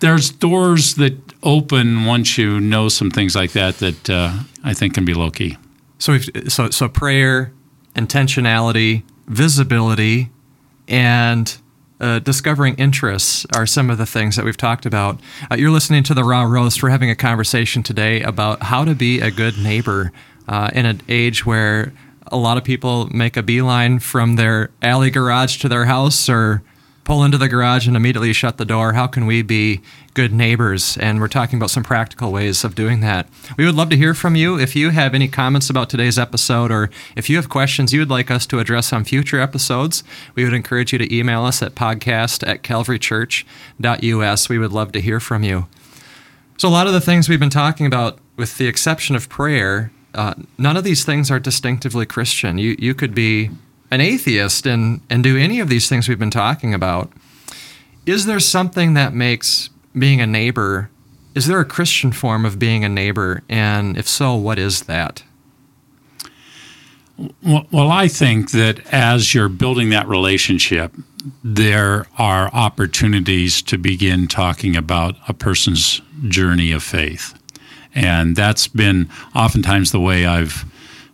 there's 0.00 0.30
doors 0.30 0.94
that 0.94 1.31
open 1.42 2.04
once 2.04 2.38
you 2.38 2.60
know 2.60 2.88
some 2.88 3.10
things 3.10 3.34
like 3.34 3.52
that 3.52 3.78
that 3.78 4.10
uh, 4.10 4.32
I 4.64 4.74
think 4.74 4.94
can 4.94 5.04
be 5.04 5.14
low 5.14 5.30
key. 5.30 5.56
So, 5.98 6.18
so, 6.18 6.70
so 6.70 6.88
prayer, 6.88 7.52
intentionality, 7.94 9.02
visibility, 9.26 10.30
and 10.88 11.56
uh, 12.00 12.18
discovering 12.18 12.74
interests 12.74 13.46
are 13.54 13.66
some 13.66 13.88
of 13.88 13.98
the 13.98 14.06
things 14.06 14.34
that 14.34 14.44
we've 14.44 14.56
talked 14.56 14.84
about. 14.84 15.20
Uh, 15.50 15.54
you're 15.54 15.70
listening 15.70 16.02
to 16.02 16.14
the 16.14 16.24
Raw 16.24 16.42
Roast. 16.42 16.82
We're 16.82 16.90
having 16.90 17.10
a 17.10 17.14
conversation 17.14 17.84
today 17.84 18.22
about 18.22 18.64
how 18.64 18.84
to 18.84 18.94
be 18.94 19.20
a 19.20 19.30
good 19.30 19.56
neighbor 19.56 20.12
uh, 20.48 20.70
in 20.74 20.86
an 20.86 21.00
age 21.08 21.46
where 21.46 21.92
a 22.26 22.36
lot 22.36 22.56
of 22.56 22.64
people 22.64 23.06
make 23.06 23.36
a 23.36 23.42
beeline 23.42 24.00
from 24.00 24.34
their 24.34 24.70
alley 24.82 25.10
garage 25.10 25.58
to 25.58 25.68
their 25.68 25.84
house 25.84 26.28
or 26.28 26.62
pull 27.04 27.24
into 27.24 27.38
the 27.38 27.48
garage 27.48 27.86
and 27.86 27.96
immediately 27.96 28.32
shut 28.32 28.58
the 28.58 28.64
door. 28.64 28.92
How 28.92 29.06
can 29.06 29.26
we 29.26 29.42
be 29.42 29.80
good 30.14 30.32
neighbors? 30.32 30.96
And 30.98 31.20
we're 31.20 31.28
talking 31.28 31.58
about 31.58 31.70
some 31.70 31.82
practical 31.82 32.30
ways 32.30 32.64
of 32.64 32.74
doing 32.74 33.00
that. 33.00 33.28
We 33.56 33.66
would 33.66 33.74
love 33.74 33.90
to 33.90 33.96
hear 33.96 34.14
from 34.14 34.36
you. 34.36 34.58
If 34.58 34.76
you 34.76 34.90
have 34.90 35.14
any 35.14 35.28
comments 35.28 35.68
about 35.68 35.90
today's 35.90 36.18
episode 36.18 36.70
or 36.70 36.90
if 37.16 37.28
you 37.28 37.36
have 37.36 37.48
questions 37.48 37.92
you 37.92 38.00
would 38.00 38.10
like 38.10 38.30
us 38.30 38.46
to 38.46 38.60
address 38.60 38.92
on 38.92 39.04
future 39.04 39.40
episodes, 39.40 40.04
we 40.34 40.44
would 40.44 40.54
encourage 40.54 40.92
you 40.92 40.98
to 40.98 41.14
email 41.14 41.44
us 41.44 41.62
at 41.62 41.74
podcast 41.74 42.46
at 42.46 42.62
calvarychurch.us. 42.62 44.48
We 44.48 44.58
would 44.58 44.72
love 44.72 44.92
to 44.92 45.00
hear 45.00 45.20
from 45.20 45.42
you. 45.42 45.66
So, 46.58 46.68
a 46.68 46.70
lot 46.70 46.86
of 46.86 46.92
the 46.92 47.00
things 47.00 47.28
we've 47.28 47.40
been 47.40 47.50
talking 47.50 47.86
about, 47.86 48.18
with 48.36 48.58
the 48.58 48.68
exception 48.68 49.16
of 49.16 49.28
prayer, 49.28 49.90
uh, 50.14 50.34
none 50.58 50.76
of 50.76 50.84
these 50.84 51.04
things 51.04 51.30
are 51.30 51.40
distinctively 51.40 52.06
Christian. 52.06 52.58
You, 52.58 52.76
you 52.78 52.94
could 52.94 53.14
be 53.14 53.50
an 53.92 54.00
atheist 54.00 54.66
and, 54.66 55.02
and 55.10 55.22
do 55.22 55.36
any 55.36 55.60
of 55.60 55.68
these 55.68 55.86
things 55.86 56.08
we've 56.08 56.18
been 56.18 56.30
talking 56.30 56.72
about, 56.72 57.12
is 58.06 58.24
there 58.24 58.40
something 58.40 58.94
that 58.94 59.12
makes 59.12 59.68
being 59.96 60.18
a 60.18 60.26
neighbor, 60.26 60.88
is 61.34 61.46
there 61.46 61.60
a 61.60 61.64
Christian 61.66 62.10
form 62.10 62.46
of 62.46 62.58
being 62.58 62.84
a 62.84 62.88
neighbor? 62.88 63.42
And 63.50 63.98
if 63.98 64.08
so, 64.08 64.34
what 64.34 64.58
is 64.58 64.84
that? 64.84 65.22
Well, 67.42 67.90
I 67.90 68.08
think 68.08 68.52
that 68.52 68.80
as 68.90 69.34
you're 69.34 69.50
building 69.50 69.90
that 69.90 70.08
relationship, 70.08 70.94
there 71.44 72.06
are 72.16 72.48
opportunities 72.54 73.60
to 73.62 73.76
begin 73.76 74.26
talking 74.26 74.74
about 74.74 75.16
a 75.28 75.34
person's 75.34 76.00
journey 76.28 76.72
of 76.72 76.82
faith. 76.82 77.38
And 77.94 78.34
that's 78.34 78.68
been 78.68 79.10
oftentimes 79.36 79.92
the 79.92 80.00
way 80.00 80.24
I've 80.24 80.64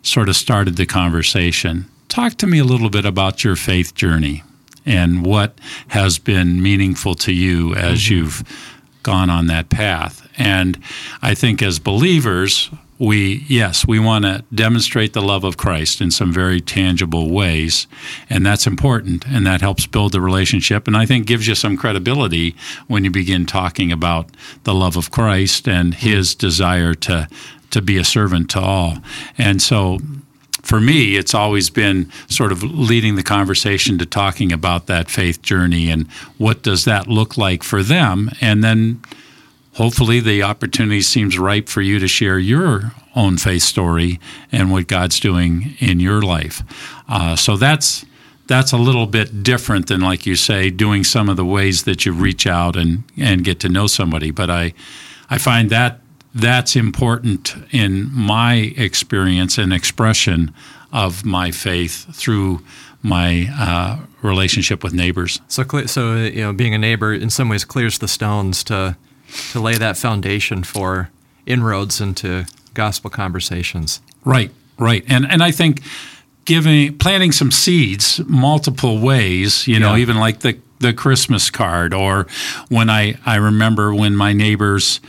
sort 0.01 0.29
of 0.29 0.37
started 0.37 0.77
the 0.77 0.85
conversation. 0.85 1.85
Talk 2.09 2.33
to 2.37 2.47
me 2.47 2.57
a 2.57 2.63
little 2.63 2.89
bit 2.89 3.05
about 3.05 3.43
your 3.43 3.55
faith 3.55 3.93
journey 3.93 4.43
and 4.83 5.23
what 5.23 5.59
has 5.89 6.17
been 6.17 6.61
meaningful 6.61 7.13
to 7.13 7.31
you 7.31 7.75
as 7.75 7.99
mm-hmm. 7.99 8.13
you've 8.15 8.67
gone 9.03 9.29
on 9.29 9.45
that 9.47 9.69
path. 9.69 10.27
And 10.35 10.81
I 11.21 11.35
think 11.35 11.61
as 11.61 11.77
believers, 11.77 12.71
we, 12.97 13.45
yes, 13.47 13.87
we 13.87 13.99
want 13.99 14.25
to 14.25 14.43
demonstrate 14.53 15.13
the 15.13 15.21
love 15.21 15.43
of 15.43 15.57
Christ 15.57 16.01
in 16.01 16.09
some 16.09 16.33
very 16.33 16.59
tangible 16.59 17.29
ways. 17.29 17.85
And 18.27 18.43
that's 18.43 18.65
important. 18.65 19.25
And 19.27 19.45
that 19.45 19.61
helps 19.61 19.85
build 19.85 20.11
the 20.11 20.19
relationship. 20.19 20.87
And 20.87 20.97
I 20.97 21.05
think 21.05 21.27
gives 21.27 21.47
you 21.47 21.53
some 21.53 21.77
credibility 21.77 22.55
when 22.87 23.03
you 23.03 23.11
begin 23.11 23.45
talking 23.45 23.91
about 23.91 24.31
the 24.63 24.73
love 24.73 24.97
of 24.97 25.11
Christ 25.11 25.67
and 25.67 25.93
his 25.93 26.33
desire 26.33 26.95
to, 26.95 27.29
to 27.69 27.81
be 27.83 27.97
a 27.97 28.03
servant 28.03 28.49
to 28.49 28.59
all. 28.59 28.97
And 29.37 29.61
so 29.61 29.99
for 30.69 30.79
me, 30.79 31.17
it's 31.17 31.33
always 31.33 31.71
been 31.71 32.11
sort 32.27 32.51
of 32.51 32.61
leading 32.61 33.15
the 33.15 33.23
conversation 33.23 33.97
to 33.97 34.05
talking 34.05 34.51
about 34.51 34.85
that 34.85 35.09
faith 35.09 35.41
journey 35.41 35.89
and 35.89 36.07
what 36.37 36.61
does 36.61 36.85
that 36.85 37.07
look 37.07 37.37
like 37.37 37.63
for 37.63 37.81
them. 37.81 38.29
And 38.39 38.63
then 38.63 39.01
hopefully 39.73 40.19
the 40.19 40.43
opportunity 40.43 41.01
seems 41.01 41.39
ripe 41.39 41.69
for 41.69 41.81
you 41.81 41.97
to 41.97 42.07
share 42.07 42.37
your 42.37 42.91
own 43.15 43.37
faith 43.37 43.63
story 43.63 44.19
and 44.51 44.71
what 44.71 44.85
God's 44.85 45.19
doing 45.19 45.75
in 45.79 45.99
your 45.99 46.21
life. 46.21 46.61
Uh, 47.07 47.35
so 47.35 47.57
that's 47.57 48.05
that's 48.45 48.71
a 48.71 48.77
little 48.77 49.07
bit 49.07 49.41
different 49.41 49.87
than, 49.87 50.01
like 50.01 50.27
you 50.27 50.35
say, 50.35 50.69
doing 50.69 51.03
some 51.03 51.29
of 51.29 51.37
the 51.37 51.45
ways 51.45 51.83
that 51.83 52.05
you 52.05 52.11
reach 52.11 52.45
out 52.45 52.75
and, 52.75 53.03
and 53.17 53.43
get 53.43 53.59
to 53.59 53.69
know 53.69 53.87
somebody. 53.87 54.29
But 54.29 54.51
I, 54.51 54.73
I 55.31 55.39
find 55.39 55.69
that 55.71 55.99
that's 56.39 56.75
important 56.75 57.55
in 57.71 58.09
my 58.13 58.73
experience 58.77 59.57
and 59.57 59.73
expression 59.73 60.53
of 60.91 61.25
my 61.25 61.51
faith 61.51 62.13
through 62.15 62.61
my 63.01 63.47
uh, 63.57 63.99
relationship 64.21 64.83
with 64.83 64.93
neighbors. 64.93 65.39
So, 65.47 65.63
so 65.85 66.15
you 66.15 66.41
know, 66.41 66.53
being 66.53 66.73
a 66.73 66.77
neighbor 66.77 67.13
in 67.13 67.29
some 67.29 67.49
ways 67.49 67.63
clears 67.63 67.99
the 67.99 68.07
stones 68.07 68.63
to 68.65 68.97
to 69.51 69.59
lay 69.59 69.77
that 69.77 69.97
foundation 69.97 70.63
for 70.63 71.09
inroads 71.45 72.01
into 72.01 72.45
gospel 72.73 73.09
conversations. 73.09 74.01
Right, 74.25 74.51
right, 74.77 75.03
and 75.07 75.29
and 75.29 75.43
I 75.43 75.51
think 75.51 75.81
giving 76.45 76.97
planting 76.97 77.31
some 77.31 77.51
seeds 77.51 78.19
multiple 78.27 78.99
ways. 78.99 79.67
You 79.67 79.79
know, 79.79 79.95
yeah. 79.95 80.01
even 80.01 80.17
like 80.17 80.39
the 80.39 80.59
the 80.79 80.93
Christmas 80.93 81.49
card, 81.49 81.93
or 81.93 82.27
when 82.69 82.89
I 82.89 83.17
I 83.25 83.35
remember 83.35 83.93
when 83.93 84.15
my 84.15 84.33
neighbors 84.33 84.99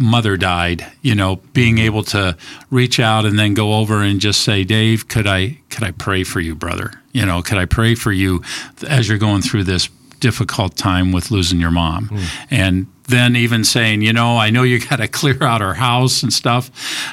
mother 0.00 0.36
died, 0.36 0.90
you 1.02 1.14
know, 1.14 1.36
being 1.52 1.78
able 1.78 2.02
to 2.02 2.36
reach 2.70 2.98
out 2.98 3.26
and 3.26 3.38
then 3.38 3.54
go 3.54 3.74
over 3.74 4.02
and 4.02 4.18
just 4.18 4.42
say, 4.42 4.64
Dave, 4.64 5.06
could 5.08 5.26
I 5.26 5.58
could 5.68 5.84
I 5.84 5.92
pray 5.92 6.24
for 6.24 6.40
you, 6.40 6.54
brother? 6.54 6.92
You 7.12 7.26
know, 7.26 7.42
could 7.42 7.58
I 7.58 7.66
pray 7.66 7.94
for 7.94 8.10
you 8.10 8.42
as 8.88 9.08
you're 9.08 9.18
going 9.18 9.42
through 9.42 9.64
this 9.64 9.88
difficult 10.18 10.76
time 10.76 11.12
with 11.12 11.30
losing 11.30 11.60
your 11.60 11.70
mom? 11.70 12.08
Mm. 12.08 12.46
And 12.50 12.86
then 13.08 13.36
even 13.36 13.62
saying, 13.62 14.02
you 14.02 14.12
know, 14.12 14.38
I 14.38 14.50
know 14.50 14.62
you 14.62 14.80
got 14.80 14.96
to 14.96 15.08
clear 15.08 15.42
out 15.42 15.60
our 15.60 15.74
house 15.74 16.22
and 16.22 16.32
stuff. 16.32 16.70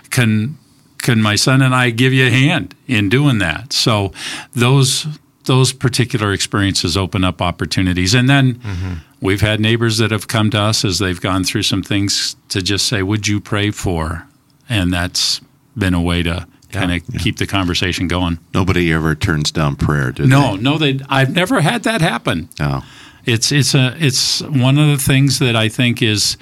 Can 0.10 0.58
can 0.98 1.22
my 1.22 1.36
son 1.36 1.62
and 1.62 1.76
I 1.76 1.90
give 1.90 2.14
you 2.14 2.28
a 2.28 2.32
hand 2.32 2.74
in 2.88 3.10
doing 3.10 3.40
that? 3.40 3.74
So 3.74 4.14
those 4.54 5.06
those 5.48 5.74
particular 5.74 6.32
experiences 6.32 6.96
open 6.96 7.24
up 7.24 7.42
opportunities. 7.42 8.14
And 8.14 8.30
then 8.30 8.56
mm-hmm. 8.56 8.94
we've 9.20 9.42
had 9.42 9.60
neighbors 9.60 9.98
that 9.98 10.12
have 10.12 10.28
come 10.28 10.52
to 10.52 10.60
us 10.60 10.86
as 10.86 11.00
they've 11.00 11.20
gone 11.20 11.44
through 11.44 11.64
some 11.64 11.82
things 11.82 12.36
to 12.50 12.62
just 12.62 12.88
say, 12.88 13.02
Would 13.02 13.28
you 13.28 13.42
pray 13.42 13.72
for? 13.72 14.28
And 14.70 14.94
that's 14.94 15.42
been 15.78 15.94
a 15.94 16.02
way 16.02 16.24
to 16.24 16.30
yeah, 16.70 16.80
kind 16.80 16.92
of 16.92 17.04
yeah. 17.10 17.20
keep 17.20 17.38
the 17.38 17.48
conversation 17.48 18.08
going. 18.08 18.40
Nobody 18.54 18.92
ever 18.94 19.16
turns 19.16 19.52
down 19.52 19.76
prayer, 19.76 20.12
do 20.12 20.28
no, 20.28 20.56
they? 20.56 20.62
No, 20.62 20.72
no, 20.72 20.78
they 20.78 21.00
I've 21.10 21.34
never 21.34 21.62
had 21.62 21.84
that 21.84 22.02
happen. 22.02 22.50
No. 22.60 22.84
It's 23.26 23.52
it's 23.52 23.76
a 23.76 23.94
it's 24.00 24.42
one 24.42 24.78
of 24.78 24.88
the 24.88 24.98
things 24.98 25.40
that 25.40 25.56
I 25.56 25.68
think 25.68 26.02
is 26.02 26.38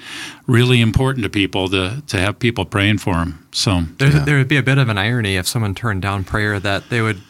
really 0.45 0.81
important 0.81 1.23
to 1.23 1.29
people 1.29 1.67
to 1.69 2.03
to 2.05 2.19
have 2.19 2.37
people 2.37 2.63
praying 2.63 2.99
for 2.99 3.15
them. 3.15 3.47
So 3.51 3.81
there, 3.97 4.11
yeah. 4.11 4.19
there 4.23 4.37
would 4.37 4.47
be 4.47 4.57
a 4.57 4.63
bit 4.63 4.77
of 4.77 4.87
an 4.87 4.97
irony 4.97 5.35
if 5.35 5.47
someone 5.47 5.73
turned 5.73 6.03
down 6.03 6.23
prayer 6.23 6.59
that 6.59 6.89
they 6.89 7.01
would 7.01 7.21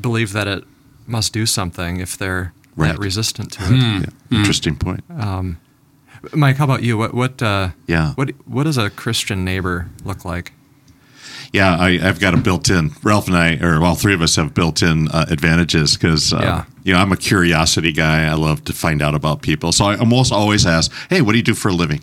believe 0.00 0.32
that 0.32 0.46
it 0.46 0.64
must 1.06 1.32
do 1.32 1.46
something 1.46 2.00
if 2.00 2.16
they're 2.16 2.52
right. 2.76 2.92
that 2.92 2.98
resistant 2.98 3.52
to 3.52 3.64
it. 3.64 3.70
Mm. 3.70 4.12
Yeah. 4.30 4.38
Interesting 4.38 4.76
point. 4.76 5.04
Um, 5.10 5.58
Mike, 6.32 6.56
how 6.56 6.64
about 6.64 6.82
you? 6.82 6.98
What 6.98 7.14
what 7.14 7.42
uh, 7.42 7.70
yeah 7.86 8.14
what 8.14 8.30
what 8.46 8.64
does 8.64 8.78
a 8.78 8.90
Christian 8.90 9.44
neighbor 9.44 9.88
look 10.04 10.24
like? 10.24 10.52
Yeah, 11.52 11.78
I, 11.78 11.96
have 11.96 12.20
got 12.20 12.34
a 12.34 12.36
built-in. 12.36 12.90
Ralph 13.02 13.26
and 13.26 13.34
I, 13.34 13.56
or 13.56 13.82
all 13.82 13.94
three 13.94 14.12
of 14.12 14.20
us, 14.20 14.36
have 14.36 14.52
built-in 14.52 15.08
uh, 15.08 15.24
advantages 15.30 15.96
because 15.96 16.34
uh, 16.34 16.40
yeah. 16.40 16.64
you 16.84 16.92
know 16.92 16.98
I'm 16.98 17.12
a 17.12 17.16
curiosity 17.16 17.92
guy. 17.92 18.26
I 18.26 18.34
love 18.34 18.64
to 18.64 18.74
find 18.74 19.00
out 19.00 19.14
about 19.14 19.40
people, 19.40 19.72
so 19.72 19.86
I 19.86 19.96
almost 19.96 20.32
always 20.32 20.66
ask, 20.66 20.92
"Hey, 21.08 21.22
what 21.22 21.32
do 21.32 21.38
you 21.38 21.44
do 21.44 21.54
for 21.54 21.68
a 21.68 21.72
living?" 21.72 22.02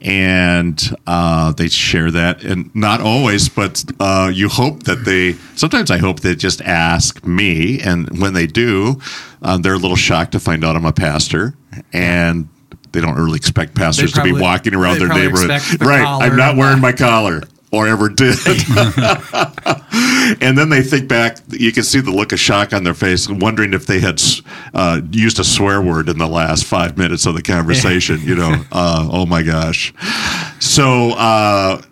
And 0.00 0.94
uh, 1.06 1.52
they 1.52 1.68
share 1.68 2.10
that 2.10 2.42
and 2.44 2.74
not 2.74 3.00
always 3.00 3.48
but 3.48 3.84
uh, 4.00 4.30
you 4.32 4.48
hope 4.48 4.84
that 4.84 5.04
they 5.04 5.32
sometimes 5.56 5.90
i 5.90 5.98
hope 5.98 6.20
they 6.20 6.34
just 6.34 6.60
ask 6.62 7.26
me 7.26 7.80
and 7.80 8.20
when 8.20 8.34
they 8.34 8.46
do 8.46 9.00
uh, 9.42 9.56
they're 9.58 9.74
a 9.74 9.78
little 9.78 9.96
shocked 9.96 10.32
to 10.32 10.40
find 10.40 10.64
out 10.64 10.76
i'm 10.76 10.84
a 10.84 10.92
pastor 10.92 11.54
and 11.92 12.48
they 12.92 13.00
don't 13.00 13.16
really 13.16 13.36
expect 13.36 13.74
pastors 13.74 14.12
probably, 14.12 14.32
to 14.32 14.36
be 14.36 14.40
walking 14.42 14.74
around 14.74 14.98
their 14.98 15.08
neighborhood. 15.08 15.50
the 15.50 15.84
right 15.84 16.04
i'm 16.22 16.36
not 16.36 16.56
wearing 16.56 16.80
my 16.80 16.92
collar 16.92 17.42
or 17.70 17.86
ever 17.86 18.08
did. 18.08 18.38
and 20.40 20.56
then 20.56 20.68
they 20.68 20.82
think 20.82 21.08
back, 21.08 21.38
you 21.48 21.72
can 21.72 21.82
see 21.82 22.00
the 22.00 22.10
look 22.10 22.32
of 22.32 22.40
shock 22.40 22.72
on 22.72 22.84
their 22.84 22.94
face, 22.94 23.28
wondering 23.28 23.74
if 23.74 23.86
they 23.86 24.00
had 24.00 24.20
uh, 24.74 25.00
used 25.10 25.38
a 25.38 25.44
swear 25.44 25.82
word 25.82 26.08
in 26.08 26.18
the 26.18 26.28
last 26.28 26.64
five 26.64 26.96
minutes 26.96 27.26
of 27.26 27.34
the 27.34 27.42
conversation. 27.42 28.20
you 28.22 28.34
know, 28.34 28.64
uh, 28.72 29.08
oh 29.10 29.26
my 29.26 29.42
gosh. 29.42 29.92
So, 30.60 31.12
uh, 31.12 31.82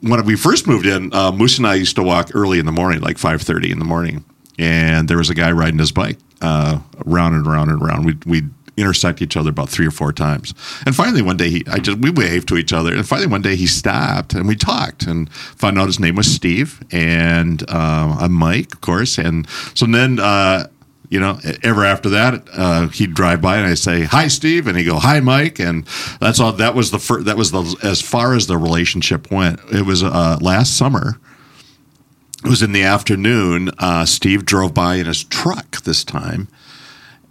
when 0.00 0.24
we 0.24 0.36
first 0.36 0.66
moved 0.66 0.86
in, 0.86 1.12
uh, 1.14 1.30
Moose 1.30 1.58
and 1.58 1.66
I 1.66 1.74
used 1.74 1.96
to 1.96 2.02
walk 2.02 2.30
early 2.34 2.58
in 2.58 2.66
the 2.66 2.72
morning, 2.72 3.00
like 3.00 3.16
5.30 3.16 3.70
in 3.70 3.78
the 3.78 3.84
morning. 3.84 4.24
And 4.58 5.08
there 5.08 5.18
was 5.18 5.30
a 5.30 5.34
guy 5.34 5.52
riding 5.52 5.78
his 5.78 5.92
bike 5.92 6.18
uh, 6.40 6.80
round 7.04 7.36
and 7.36 7.46
round 7.46 7.70
and 7.70 7.80
round. 7.80 8.04
We'd, 8.04 8.24
we'd 8.24 8.50
intersect 8.78 9.22
each 9.22 9.36
other 9.36 9.50
about 9.50 9.68
three 9.68 9.86
or 9.86 9.90
four 9.90 10.12
times. 10.12 10.54
And 10.86 10.94
finally, 10.94 11.22
one 11.22 11.36
day, 11.36 11.50
he, 11.50 11.64
I 11.70 11.78
just 11.78 11.98
we 11.98 12.10
waved 12.10 12.48
to 12.48 12.56
each 12.56 12.72
other. 12.72 12.94
And 12.94 13.06
finally, 13.06 13.28
one 13.28 13.42
day, 13.42 13.56
he 13.56 13.66
stopped 13.66 14.34
and 14.34 14.46
we 14.46 14.56
talked 14.56 15.04
and 15.04 15.30
found 15.32 15.78
out 15.78 15.86
his 15.86 16.00
name 16.00 16.16
was 16.16 16.32
Steve 16.32 16.82
and 16.90 17.62
uh, 17.68 18.16
I'm 18.20 18.32
Mike, 18.32 18.72
of 18.74 18.80
course. 18.80 19.18
And 19.18 19.48
so 19.74 19.86
then. 19.86 20.18
Uh, 20.18 20.68
you 21.10 21.18
know, 21.18 21.38
ever 21.62 21.86
after 21.86 22.10
that, 22.10 22.46
uh, 22.52 22.88
he'd 22.88 23.14
drive 23.14 23.40
by 23.40 23.56
and 23.56 23.66
I'd 23.66 23.78
say, 23.78 24.02
"Hi, 24.02 24.28
Steve," 24.28 24.66
and 24.66 24.76
he'd 24.76 24.84
go, 24.84 24.98
"Hi, 24.98 25.20
Mike," 25.20 25.58
and 25.58 25.86
that's 26.20 26.38
all. 26.38 26.52
That 26.52 26.74
was 26.74 26.90
the 26.90 26.98
first. 26.98 27.24
That 27.24 27.36
was 27.38 27.50
the 27.50 27.76
as 27.82 28.02
far 28.02 28.34
as 28.34 28.46
the 28.46 28.58
relationship 28.58 29.30
went. 29.30 29.58
It 29.72 29.86
was 29.86 30.02
uh, 30.02 30.36
last 30.42 30.76
summer. 30.76 31.18
It 32.44 32.50
was 32.50 32.62
in 32.62 32.72
the 32.72 32.82
afternoon. 32.82 33.70
Uh, 33.78 34.04
Steve 34.04 34.44
drove 34.44 34.74
by 34.74 34.96
in 34.96 35.06
his 35.06 35.24
truck 35.24 35.80
this 35.82 36.04
time, 36.04 36.48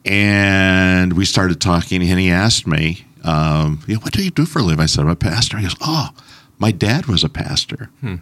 and 0.08 1.14
we 1.14 1.26
started 1.26 1.60
talking, 1.60 2.02
and 2.02 2.20
he 2.20 2.30
asked 2.30 2.66
me, 2.66 3.06
um, 3.24 3.82
you 3.88 3.96
know, 3.96 4.00
what 4.02 4.14
do 4.14 4.24
you 4.24 4.32
do 4.32 4.46
for 4.46 4.60
a 4.60 4.64
living? 4.64 4.82
I 4.82 4.86
said, 4.86 5.02
I'm 5.02 5.10
a 5.10 5.16
pastor. 5.16 5.58
He 5.58 5.64
goes, 5.64 5.76
oh, 5.82 6.10
my 6.60 6.72
dad 6.72 7.08
was 7.08 7.24
a 7.24 7.30
pastor. 7.30 7.90
Hmm. 8.00 8.16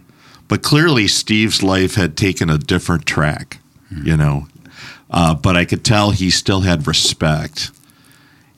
But 0.48 0.62
clearly, 0.62 1.08
Steve's 1.08 1.62
life 1.62 1.94
had 1.94 2.16
taken 2.16 2.50
a 2.50 2.58
different 2.58 3.06
track, 3.06 3.58
hmm. 3.88 4.06
you 4.06 4.16
know. 4.16 4.48
Uh, 5.10 5.34
but 5.34 5.56
I 5.56 5.64
could 5.64 5.84
tell 5.84 6.10
he 6.10 6.30
still 6.30 6.62
had 6.62 6.86
respect. 6.86 7.70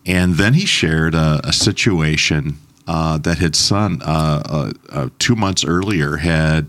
And 0.06 0.34
then 0.34 0.54
he 0.54 0.64
shared 0.64 1.14
a, 1.14 1.40
a 1.44 1.52
situation 1.52 2.58
uh, 2.86 3.18
that 3.18 3.38
his 3.38 3.58
son, 3.58 4.00
uh, 4.02 4.42
uh, 4.46 4.72
uh 4.88 5.08
two 5.18 5.36
months 5.36 5.64
earlier, 5.64 6.16
had 6.16 6.68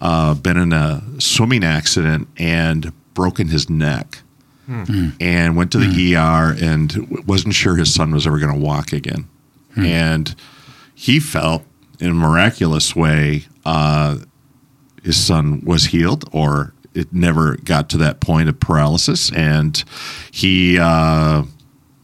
uh, 0.00 0.34
been 0.34 0.56
in 0.56 0.72
a 0.72 1.02
swimming 1.18 1.62
accident 1.62 2.26
and 2.36 2.92
broken 3.14 3.48
his 3.48 3.70
neck 3.70 4.23
mm. 4.68 5.12
and 5.20 5.56
went 5.56 5.72
to 5.72 5.78
the 5.78 5.86
mm. 5.86 6.16
ER 6.16 6.56
and 6.62 7.26
wasn't 7.26 7.54
sure 7.54 7.76
his 7.76 7.92
son 7.92 8.12
was 8.12 8.26
ever 8.26 8.38
going 8.38 8.52
to 8.52 8.60
walk 8.60 8.92
again. 8.92 9.28
Mm. 9.76 9.86
And 9.86 10.34
he 10.94 11.20
felt 11.20 11.64
in 12.00 12.10
a 12.10 12.14
miraculous 12.14 12.94
way 12.94 13.44
uh, 13.64 14.18
his 15.02 15.22
son 15.22 15.62
was 15.64 15.86
healed 15.86 16.28
or 16.32 16.74
it 16.94 17.12
never 17.12 17.56
got 17.56 17.88
to 17.90 17.96
that 17.98 18.20
point 18.20 18.48
of 18.48 18.60
paralysis. 18.60 19.32
And 19.32 19.82
he 20.30 20.78
uh, 20.78 21.42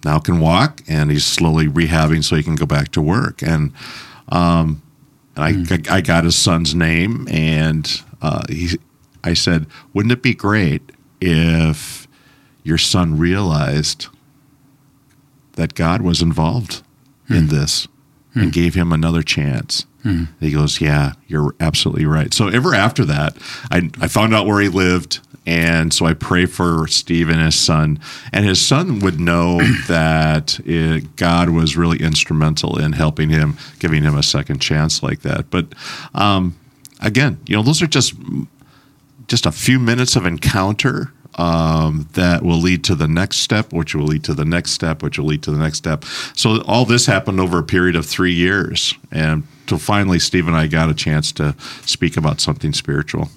now 0.05 0.18
can 0.18 0.40
walk 0.40 0.83
and 0.88 1.11
he's 1.11 1.25
slowly 1.25 1.66
rehabbing 1.66 2.25
so 2.25 2.37
he 2.37 2.42
can 2.42 2.57
go 2.57 2.66
back 2.66 2.90
to 2.92 3.01
work. 3.01 3.42
And 3.42 3.73
um, 4.31 4.83
I, 5.37 5.53
mm. 5.53 5.90
I 5.90 6.01
got 6.01 6.25
his 6.25 6.37
son's 6.37 6.75
name 6.75 7.29
and 7.31 7.90
uh, 8.20 8.42
he, 8.49 8.79
I 9.23 9.35
said, 9.35 9.66
wouldn't 9.92 10.12
it 10.12 10.23
be 10.23 10.35
great 10.35 10.83
if 11.20 12.09
your 12.62 12.79
son 12.79 13.18
realized 13.18 14.07
that 15.53 15.75
God 15.75 16.03
was 16.03 16.23
involved 16.23 16.83
hmm. 17.27 17.35
in 17.35 17.46
this 17.49 17.88
hmm. 18.33 18.40
and 18.40 18.53
gave 18.53 18.75
him 18.75 18.92
another 18.92 19.23
chance. 19.23 19.87
Hmm. 20.03 20.25
He 20.40 20.53
goes, 20.53 20.81
Yeah, 20.81 21.12
you're 21.27 21.55
absolutely 21.61 22.07
right. 22.07 22.33
So, 22.33 22.49
ever 22.49 22.75
after 22.75 23.05
that, 23.05 23.37
I, 23.70 23.90
I 24.01 24.09
found 24.09 24.35
out 24.35 24.46
where 24.46 24.61
he 24.61 24.68
lived. 24.68 25.20
And 25.46 25.92
so 25.92 26.05
I 26.05 26.12
pray 26.12 26.44
for 26.44 26.87
Steve 26.87 27.31
and 27.31 27.40
his 27.40 27.55
son. 27.55 27.99
And 28.33 28.44
his 28.44 28.64
son 28.64 29.01
would 29.01 29.18
know 29.18 29.59
that 29.88 30.61
it, 30.64 31.16
God 31.16 31.49
was 31.51 31.77
really 31.77 31.99
instrumental 31.99 32.79
in 32.79 32.92
helping 32.92 33.31
him, 33.31 33.57
giving 33.79 34.03
him 34.03 34.16
a 34.16 34.23
second 34.23 34.61
chance 34.61 35.03
like 35.03 35.23
that. 35.23 35.51
But 35.51 35.75
um, 36.14 36.57
again, 37.01 37.40
you 37.46 37.57
know, 37.57 37.62
those 37.62 37.83
are 37.83 37.87
just 37.87 38.14
just 39.29 39.46
a 39.46 39.53
few 39.53 39.79
minutes 39.79 40.16
of 40.16 40.27
encounter 40.27 41.12
um, 41.40 42.07
that 42.12 42.42
will 42.42 42.59
lead 42.59 42.85
to 42.85 42.94
the 42.94 43.09
next 43.09 43.38
step, 43.38 43.72
which 43.72 43.94
will 43.94 44.05
lead 44.05 44.22
to 44.24 44.35
the 44.35 44.44
next 44.44 44.72
step, 44.72 45.03
which 45.03 45.18
will 45.18 45.24
lead 45.24 45.42
to 45.44 45.50
the 45.50 45.59
next 45.59 45.79
step. 45.79 46.05
So 46.37 46.61
all 46.66 46.85
this 46.85 47.07
happened 47.07 47.40
over 47.40 47.59
a 47.59 47.62
period 47.62 47.96
of 47.96 48.05
three 48.05 48.35
years, 48.35 48.94
and 49.11 49.44
till 49.66 49.79
finally, 49.79 50.18
Steve 50.18 50.46
and 50.46 50.55
I 50.57 50.66
got 50.66 50.90
a 50.90 50.94
chance 50.94 51.33
to 51.33 51.57
speak 51.87 52.18
about 52.18 52.42
something 52.42 52.74
spiritual. 52.74 53.31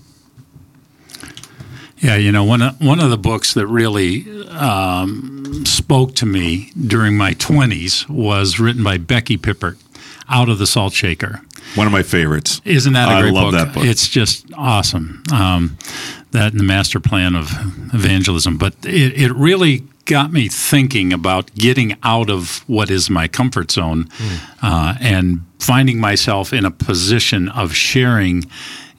Yeah, 1.99 2.17
you 2.17 2.33
know, 2.33 2.43
one 2.43 2.61
of, 2.61 2.81
one 2.81 2.99
of 2.99 3.09
the 3.09 3.17
books 3.17 3.53
that 3.53 3.67
really 3.67 4.25
um, 4.49 5.65
spoke 5.65 6.15
to 6.15 6.25
me 6.25 6.71
during 6.77 7.15
my 7.15 7.35
20s 7.35 8.09
was 8.09 8.59
written 8.59 8.83
by 8.83 8.97
Becky 8.97 9.37
Pippert, 9.37 9.81
Out 10.27 10.49
of 10.49 10.59
the 10.59 10.67
Salt 10.67 10.91
Shaker. 10.91 11.39
One 11.75 11.87
of 11.87 11.93
my 11.93 12.03
favorites. 12.03 12.61
Isn't 12.65 12.93
that 12.93 13.09
a 13.09 13.13
I 13.13 13.21
great 13.21 13.33
love 13.33 13.51
book? 13.51 13.53
that 13.53 13.73
book. 13.73 13.85
It's 13.85 14.07
just 14.07 14.45
awesome. 14.55 15.23
Um, 15.31 15.77
that 16.31 16.51
and 16.51 16.59
the 16.59 16.63
master 16.63 16.99
plan 16.99 17.35
of 17.35 17.49
evangelism. 17.93 18.57
But 18.57 18.75
it, 18.85 19.19
it 19.21 19.31
really 19.33 19.83
got 20.05 20.31
me 20.31 20.47
thinking 20.47 21.13
about 21.13 21.53
getting 21.55 21.97
out 22.03 22.29
of 22.29 22.63
what 22.67 22.89
is 22.89 23.09
my 23.09 23.27
comfort 23.27 23.71
zone 23.71 24.09
uh, 24.61 24.95
and 24.99 25.45
finding 25.59 25.99
myself 25.99 26.51
in 26.51 26.65
a 26.65 26.71
position 26.71 27.47
of 27.49 27.73
sharing 27.73 28.43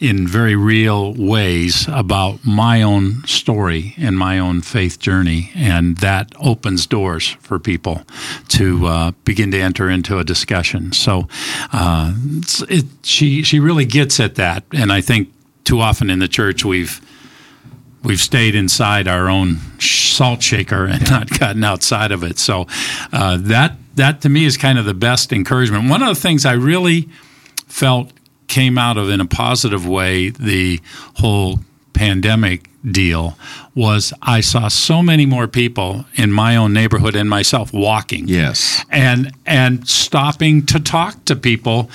in 0.00 0.26
very 0.26 0.56
real 0.56 1.14
ways 1.14 1.86
about 1.88 2.44
my 2.44 2.82
own 2.82 3.24
story 3.26 3.94
and 3.96 4.18
my 4.18 4.38
own 4.38 4.60
faith 4.60 4.98
journey. 4.98 5.50
And 5.54 5.96
that 5.98 6.32
opens 6.38 6.86
doors 6.86 7.36
for 7.40 7.58
people 7.58 8.02
to 8.48 8.86
uh, 8.86 9.10
begin 9.24 9.50
to 9.52 9.60
enter 9.60 9.88
into 9.88 10.18
a 10.18 10.24
discussion. 10.24 10.92
So 10.92 11.28
uh, 11.72 12.12
it, 12.68 12.84
she, 13.02 13.42
she 13.42 13.60
really 13.60 13.86
gets 13.86 14.20
at 14.20 14.34
that. 14.34 14.64
And 14.72 14.92
I 14.92 15.00
think 15.00 15.32
too 15.64 15.80
often 15.80 16.10
in 16.10 16.18
the 16.18 16.28
church 16.28 16.64
we've 16.64 17.00
we've 18.04 18.20
stayed 18.20 18.54
inside 18.54 19.08
our 19.08 19.28
own 19.28 19.56
salt 19.80 20.42
shaker 20.42 20.84
and 20.86 21.10
not 21.10 21.30
gotten 21.38 21.64
outside 21.64 22.12
of 22.12 22.22
it. 22.22 22.38
So 22.38 22.66
uh, 23.12 23.38
that 23.40 23.76
that 23.96 24.20
to 24.22 24.28
me 24.28 24.44
is 24.44 24.56
kind 24.56 24.78
of 24.78 24.84
the 24.84 24.94
best 24.94 25.32
encouragement. 25.32 25.88
One 25.88 26.02
of 26.02 26.08
the 26.08 26.20
things 26.20 26.44
I 26.44 26.52
really 26.52 27.08
felt 27.66 28.12
came 28.46 28.76
out 28.76 28.96
of 28.96 29.08
in 29.08 29.20
a 29.20 29.26
positive 29.26 29.86
way 29.86 30.30
the 30.30 30.80
whole 31.16 31.60
pandemic 31.92 32.68
deal 32.84 33.36
was 33.74 34.12
I 34.22 34.40
saw 34.40 34.68
so 34.68 35.02
many 35.02 35.26
more 35.26 35.48
people 35.48 36.04
in 36.14 36.30
my 36.30 36.54
own 36.56 36.72
neighborhood 36.72 37.16
and 37.16 37.28
myself 37.28 37.72
walking. 37.72 38.28
Yes. 38.28 38.84
and 38.90 39.32
and 39.46 39.86
stopping 39.88 40.64
to 40.66 40.80
talk 40.80 41.24
to 41.26 41.36
people, 41.36 41.90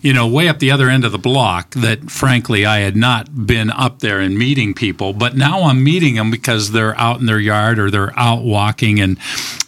you 0.00 0.12
know, 0.12 0.26
way 0.26 0.48
up 0.48 0.58
the 0.58 0.70
other 0.70 0.88
end 0.88 1.04
of 1.04 1.12
the 1.12 1.18
block 1.18 1.74
that 1.74 2.10
frankly 2.10 2.64
I 2.64 2.78
had 2.80 2.96
not 2.96 3.46
been 3.46 3.70
up 3.70 4.00
there 4.00 4.20
and 4.20 4.38
meeting 4.38 4.74
people, 4.74 5.12
but 5.12 5.36
now 5.36 5.64
I'm 5.64 5.82
meeting 5.82 6.14
them 6.14 6.30
because 6.30 6.72
they're 6.72 6.98
out 6.98 7.20
in 7.20 7.26
their 7.26 7.40
yard 7.40 7.78
or 7.78 7.90
they're 7.90 8.18
out 8.18 8.42
walking. 8.42 9.00
And 9.00 9.18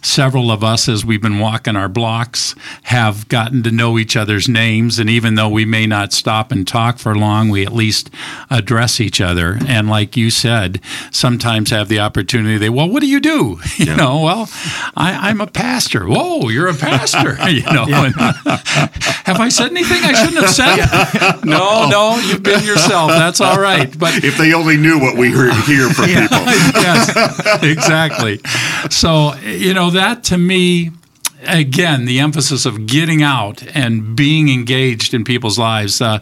several 0.01 0.51
of 0.51 0.63
us 0.63 0.87
as 0.87 1.05
we've 1.05 1.21
been 1.21 1.39
walking 1.39 1.75
our 1.75 1.89
blocks 1.89 2.55
have 2.83 3.27
gotten 3.27 3.61
to 3.63 3.71
know 3.71 3.97
each 3.97 4.15
other's 4.15 4.47
names. 4.47 4.99
And 4.99 5.09
even 5.09 5.35
though 5.35 5.49
we 5.49 5.65
may 5.65 5.85
not 5.85 6.13
stop 6.13 6.51
and 6.51 6.67
talk 6.67 6.97
for 6.97 7.15
long, 7.15 7.49
we 7.49 7.65
at 7.65 7.73
least 7.73 8.09
address 8.49 8.99
each 8.99 9.19
other. 9.21 9.57
And 9.67 9.89
like 9.89 10.15
you 10.17 10.29
said, 10.31 10.66
sometimes 11.11 11.69
have 11.71 11.87
the 11.87 11.99
opportunity 11.99 12.57
they 12.57 12.69
well, 12.69 12.89
what 12.89 13.01
do 13.01 13.07
you 13.07 13.19
do? 13.19 13.59
You 13.77 13.95
know, 13.95 14.21
well, 14.21 14.49
I, 14.95 15.29
I'm 15.29 15.39
a 15.39 15.47
pastor. 15.47 16.07
Whoa, 16.07 16.49
you're 16.49 16.67
a 16.67 16.73
pastor. 16.73 17.37
you 17.49 17.61
know, 17.63 17.85
and, 17.87 18.13
have 18.15 19.39
I 19.39 19.49
said 19.49 19.71
anything 19.71 20.03
I 20.03 20.13
shouldn't 20.13 20.43
have 20.43 20.49
said? 20.49 21.45
no, 21.45 21.87
no, 21.87 22.17
you've 22.17 22.43
been 22.43 22.63
yourself. 22.65 23.09
That's 23.11 23.39
all 23.39 23.59
right. 23.59 23.97
But 23.97 24.23
If 24.23 24.37
they 24.37 24.53
only 24.53 24.75
knew 24.77 24.99
what 24.99 25.15
we 25.15 25.31
heard 25.31 25.53
hear 25.65 25.89
from 25.89 26.05
people. 26.05 26.37
yes, 26.81 27.63
exactly. 27.63 28.39
So, 28.89 29.35
you 29.35 29.73
know, 29.73 29.89
that 29.91 30.23
to 30.25 30.37
me, 30.37 30.91
again, 31.43 32.05
the 32.05 32.19
emphasis 32.19 32.65
of 32.65 32.87
getting 32.87 33.21
out 33.23 33.63
and 33.75 34.15
being 34.15 34.49
engaged 34.49 35.13
in 35.13 35.23
people's 35.23 35.57
lives, 35.59 36.01
uh, 36.01 36.19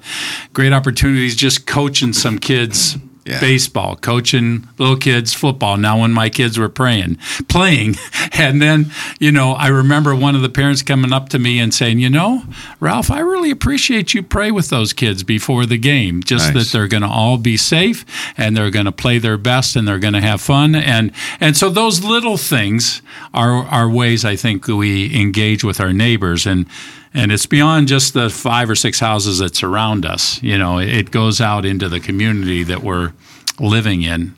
great 0.53 0.73
opportunities 0.73 1.36
just 1.36 1.65
coaching 1.65 2.13
some 2.13 2.38
kids. 2.38 2.97
Yeah. 3.25 3.39
Baseball, 3.39 3.95
coaching 3.95 4.67
little 4.77 4.97
kids 4.97 5.33
football. 5.33 5.77
Now, 5.77 6.01
when 6.01 6.11
my 6.11 6.29
kids 6.29 6.59
were 6.59 6.69
praying, 6.69 7.15
playing, 7.47 7.95
and 8.33 8.61
then 8.61 8.91
you 9.19 9.31
know, 9.31 9.53
I 9.53 9.69
remember 9.69 10.15
one 10.15 10.35
of 10.35 10.43
the 10.43 10.49
parents 10.49 10.83
coming 10.83 11.11
up 11.11 11.29
to 11.29 11.39
me 11.39 11.57
and 11.59 11.73
saying, 11.73 11.97
"You 11.97 12.11
know, 12.11 12.43
Ralph, 12.79 13.09
I 13.09 13.19
really 13.21 13.49
appreciate 13.49 14.13
you 14.13 14.21
pray 14.21 14.51
with 14.51 14.69
those 14.69 14.93
kids 14.93 15.23
before 15.23 15.65
the 15.65 15.79
game, 15.79 16.21
just 16.21 16.53
Nice. 16.53 16.71
that 16.71 16.77
they're 16.77 16.88
going 16.88 17.01
to 17.01 17.09
all 17.09 17.38
be 17.39 17.57
safe 17.57 18.05
and 18.38 18.55
they're 18.55 18.69
going 18.69 18.85
to 18.85 18.91
play 18.91 19.17
their 19.17 19.38
best 19.39 19.75
and 19.75 19.88
they're 19.88 19.97
going 19.97 20.13
to 20.13 20.21
have 20.21 20.39
fun 20.39 20.75
and 20.75 21.11
and 21.39 21.57
so 21.57 21.69
those 21.71 22.03
little 22.03 22.38
things 22.38 23.01
are 23.33 23.65
are 23.65 23.89
ways 23.89 24.23
I 24.23 24.35
think 24.35 24.67
we 24.67 25.19
engage 25.19 25.63
with 25.63 25.79
our 25.79 25.93
neighbors 25.93 26.45
and 26.45 26.67
and 27.15 27.32
it's 27.32 27.45
beyond 27.45 27.88
just 27.88 28.13
the 28.13 28.30
five 28.30 28.69
or 28.69 28.75
six 28.75 28.99
houses 28.99 29.39
that 29.39 29.56
surround 29.56 30.06
us 30.06 30.41
you 30.43 30.58
know 30.58 30.80
it 30.80 31.12
goes 31.12 31.41
out 31.41 31.65
into 31.65 31.89
the 31.89 31.99
community 31.99 32.63
that 32.63 32.84
we're 32.84 33.13
living 33.60 34.04
in 34.04 34.36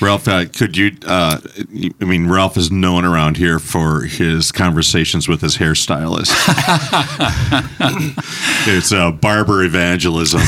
Ralph, 0.00 0.26
uh, 0.26 0.44
could 0.46 0.76
you? 0.76 0.96
Uh, 1.06 1.38
I 2.00 2.04
mean, 2.04 2.28
Ralph 2.28 2.56
is 2.56 2.70
known 2.70 3.04
around 3.04 3.36
here 3.36 3.58
for 3.58 4.02
his 4.02 4.50
conversations 4.50 5.28
with 5.28 5.40
his 5.40 5.56
hairstylist. 5.56 6.32
it's 8.66 8.92
uh, 8.92 9.12
barber 9.12 9.62
evangelism, 9.62 10.40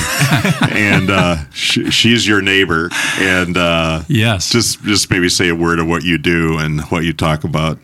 and 0.70 1.10
uh, 1.10 1.48
sh- 1.52 1.90
she's 1.90 2.26
your 2.26 2.42
neighbor. 2.42 2.90
And 3.18 3.56
uh, 3.56 4.02
yes 4.08 4.50
just 4.50 4.82
just 4.82 5.10
maybe 5.10 5.28
say 5.28 5.48
a 5.48 5.54
word 5.54 5.78
of 5.78 5.86
what 5.86 6.02
you 6.02 6.18
do 6.18 6.58
and 6.58 6.80
what 6.86 7.04
you 7.04 7.12
talk 7.12 7.44
about. 7.44 7.78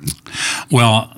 Well, 0.71 1.13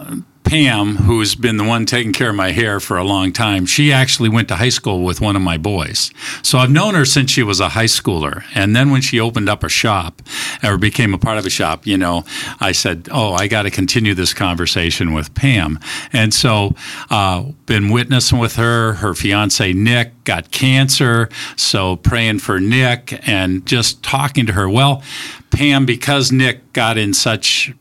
Pam, 0.54 0.94
who's 0.98 1.34
been 1.34 1.56
the 1.56 1.64
one 1.64 1.84
taking 1.84 2.12
care 2.12 2.30
of 2.30 2.36
my 2.36 2.52
hair 2.52 2.78
for 2.78 2.96
a 2.96 3.02
long 3.02 3.32
time, 3.32 3.66
she 3.66 3.92
actually 3.92 4.28
went 4.28 4.46
to 4.46 4.54
high 4.54 4.68
school 4.68 5.02
with 5.02 5.20
one 5.20 5.34
of 5.34 5.42
my 5.42 5.58
boys. 5.58 6.12
So 6.44 6.58
I've 6.58 6.70
known 6.70 6.94
her 6.94 7.04
since 7.04 7.32
she 7.32 7.42
was 7.42 7.58
a 7.58 7.70
high 7.70 7.86
schooler. 7.86 8.44
And 8.54 8.76
then 8.76 8.92
when 8.92 9.00
she 9.00 9.18
opened 9.18 9.48
up 9.48 9.64
a 9.64 9.68
shop 9.68 10.22
or 10.62 10.78
became 10.78 11.12
a 11.12 11.18
part 11.18 11.38
of 11.38 11.44
a 11.44 11.50
shop, 11.50 11.88
you 11.88 11.98
know, 11.98 12.24
I 12.60 12.70
said, 12.70 13.08
Oh, 13.10 13.32
I 13.32 13.48
got 13.48 13.62
to 13.62 13.70
continue 13.72 14.14
this 14.14 14.32
conversation 14.32 15.12
with 15.12 15.34
Pam. 15.34 15.80
And 16.12 16.32
so, 16.32 16.76
uh, 17.10 17.46
been 17.66 17.88
witnessing 17.88 18.38
with 18.38 18.54
her. 18.54 18.92
Her 18.92 19.12
fiance, 19.12 19.72
Nick, 19.72 20.22
got 20.22 20.52
cancer. 20.52 21.30
So 21.56 21.96
praying 21.96 22.38
for 22.38 22.60
Nick 22.60 23.26
and 23.26 23.66
just 23.66 24.04
talking 24.04 24.46
to 24.46 24.52
her. 24.52 24.70
Well, 24.70 25.02
Pam, 25.50 25.84
because 25.84 26.30
Nick 26.30 26.72
got 26.72 26.96
in 26.96 27.12
such 27.12 27.72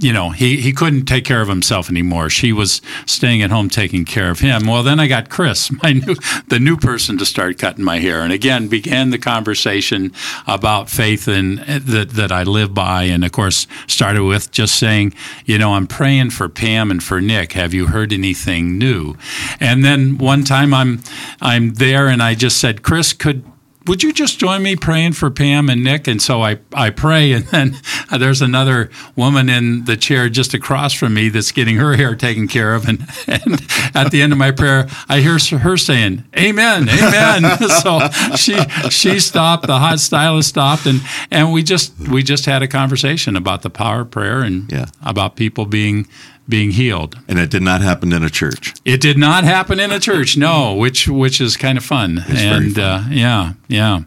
you 0.00 0.14
know, 0.14 0.30
he, 0.30 0.56
he 0.56 0.72
couldn't 0.72 1.04
take 1.04 1.26
care 1.26 1.42
of 1.42 1.48
himself 1.48 1.90
anymore. 1.90 2.30
She 2.30 2.54
was 2.54 2.80
staying 3.04 3.42
at 3.42 3.50
home 3.50 3.68
taking 3.68 4.06
care 4.06 4.30
of 4.30 4.40
him. 4.40 4.66
Well, 4.66 4.82
then 4.82 4.98
I 4.98 5.06
got 5.06 5.28
Chris, 5.28 5.70
my 5.82 5.92
new 5.92 6.16
the 6.48 6.58
new 6.58 6.76
person 6.76 7.18
to 7.18 7.26
start 7.26 7.58
cutting 7.58 7.84
my 7.84 7.98
hair, 7.98 8.22
and 8.22 8.32
again 8.32 8.68
began 8.68 9.10
the 9.10 9.18
conversation 9.18 10.12
about 10.46 10.88
faith 10.88 11.28
and 11.28 11.60
uh, 11.60 11.80
that 11.84 12.10
that 12.10 12.32
I 12.32 12.42
live 12.44 12.72
by, 12.72 13.04
and 13.04 13.24
of 13.24 13.32
course 13.32 13.66
started 13.86 14.24
with 14.24 14.50
just 14.50 14.76
saying, 14.76 15.14
you 15.44 15.58
know, 15.58 15.74
I'm 15.74 15.86
praying 15.86 16.30
for 16.30 16.48
Pam 16.48 16.90
and 16.90 17.02
for 17.02 17.20
Nick. 17.20 17.52
Have 17.52 17.74
you 17.74 17.88
heard 17.88 18.12
anything 18.12 18.78
new? 18.78 19.16
And 19.60 19.84
then 19.84 20.16
one 20.16 20.44
time 20.44 20.72
I'm 20.72 21.02
I'm 21.42 21.74
there, 21.74 22.08
and 22.08 22.22
I 22.22 22.34
just 22.34 22.58
said, 22.58 22.82
Chris, 22.82 23.12
could 23.12 23.44
would 23.90 24.04
you 24.04 24.12
just 24.12 24.38
join 24.38 24.62
me 24.62 24.76
praying 24.76 25.14
for 25.14 25.32
Pam 25.32 25.68
and 25.68 25.82
Nick? 25.82 26.06
And 26.06 26.22
so 26.22 26.42
I, 26.44 26.60
I 26.72 26.90
pray, 26.90 27.32
and 27.32 27.44
then 27.46 27.76
there's 28.20 28.40
another 28.40 28.88
woman 29.16 29.48
in 29.48 29.84
the 29.84 29.96
chair 29.96 30.28
just 30.28 30.54
across 30.54 30.92
from 30.92 31.12
me 31.14 31.28
that's 31.28 31.50
getting 31.50 31.74
her 31.74 31.96
hair 31.96 32.14
taken 32.14 32.46
care 32.46 32.76
of. 32.76 32.86
And, 32.86 33.00
and 33.26 33.60
at 33.92 34.12
the 34.12 34.22
end 34.22 34.30
of 34.32 34.38
my 34.38 34.52
prayer, 34.52 34.86
I 35.08 35.18
hear 35.18 35.38
her 35.40 35.76
saying, 35.76 36.22
Amen, 36.38 36.88
Amen. 36.88 37.58
so 37.82 38.08
she 38.36 38.56
she 38.90 39.18
stopped, 39.18 39.66
the 39.66 39.80
hot 39.80 39.98
stylist 39.98 40.50
stopped, 40.50 40.86
and, 40.86 41.00
and 41.32 41.52
we 41.52 41.64
just 41.64 41.98
we 41.98 42.22
just 42.22 42.46
had 42.46 42.62
a 42.62 42.68
conversation 42.68 43.34
about 43.34 43.62
the 43.62 43.70
power 43.70 44.02
of 44.02 44.12
prayer 44.12 44.42
and 44.42 44.70
Yeah. 44.70 44.86
about 45.02 45.34
people 45.34 45.66
being 45.66 46.06
being 46.48 46.70
healed. 46.72 47.18
And 47.28 47.38
it 47.38 47.50
did 47.50 47.62
not 47.62 47.80
happen 47.80 48.12
in 48.12 48.22
a 48.22 48.30
church. 48.30 48.74
It 48.84 49.00
did 49.00 49.16
not 49.18 49.44
happen 49.44 49.78
in 49.78 49.90
a 49.92 50.00
church, 50.00 50.36
no, 50.36 50.74
which 50.74 51.08
which 51.08 51.40
is 51.40 51.56
kind 51.56 51.78
of 51.78 51.84
fun. 51.84 52.20
very 52.26 52.66
and 52.66 52.74
fun. 52.74 52.84
Uh, 52.84 53.08
yeah, 53.10 53.52
yeah. 53.68 54.00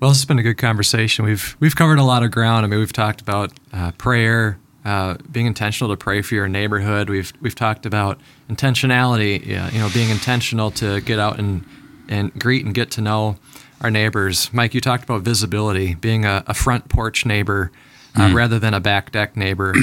Well, 0.00 0.10
this 0.10 0.18
has 0.18 0.26
been 0.26 0.38
a 0.38 0.44
good 0.44 0.58
conversation. 0.58 1.24
We've 1.24 1.56
we've 1.58 1.74
covered 1.74 1.98
a 1.98 2.04
lot 2.04 2.22
of 2.22 2.30
ground. 2.30 2.64
I 2.64 2.68
mean, 2.68 2.78
we've 2.78 2.92
talked 2.92 3.20
about 3.20 3.52
uh, 3.72 3.90
prayer, 3.92 4.58
uh, 4.84 5.16
being 5.30 5.46
intentional 5.46 5.92
to 5.92 5.96
pray 5.96 6.22
for 6.22 6.36
your 6.36 6.46
neighborhood. 6.46 7.10
We've 7.10 7.32
we've 7.40 7.56
talked 7.56 7.84
about 7.84 8.20
intentionality. 8.48 9.44
Yeah, 9.44 9.70
you 9.70 9.80
know, 9.80 9.88
being 9.92 10.10
intentional 10.10 10.70
to 10.72 11.00
get 11.00 11.18
out 11.18 11.40
and 11.40 11.64
and 12.08 12.32
greet 12.38 12.64
and 12.64 12.72
get 12.72 12.92
to 12.92 13.00
know 13.00 13.38
our 13.80 13.90
neighbors. 13.90 14.52
Mike, 14.52 14.72
you 14.72 14.80
talked 14.80 15.02
about 15.02 15.22
visibility, 15.22 15.94
being 15.96 16.24
a, 16.24 16.44
a 16.46 16.54
front 16.54 16.88
porch 16.88 17.26
neighbor 17.26 17.72
uh, 18.16 18.30
rather 18.32 18.58
than 18.58 18.74
a 18.74 18.80
back 18.80 19.10
deck 19.10 19.36
neighbor. 19.36 19.74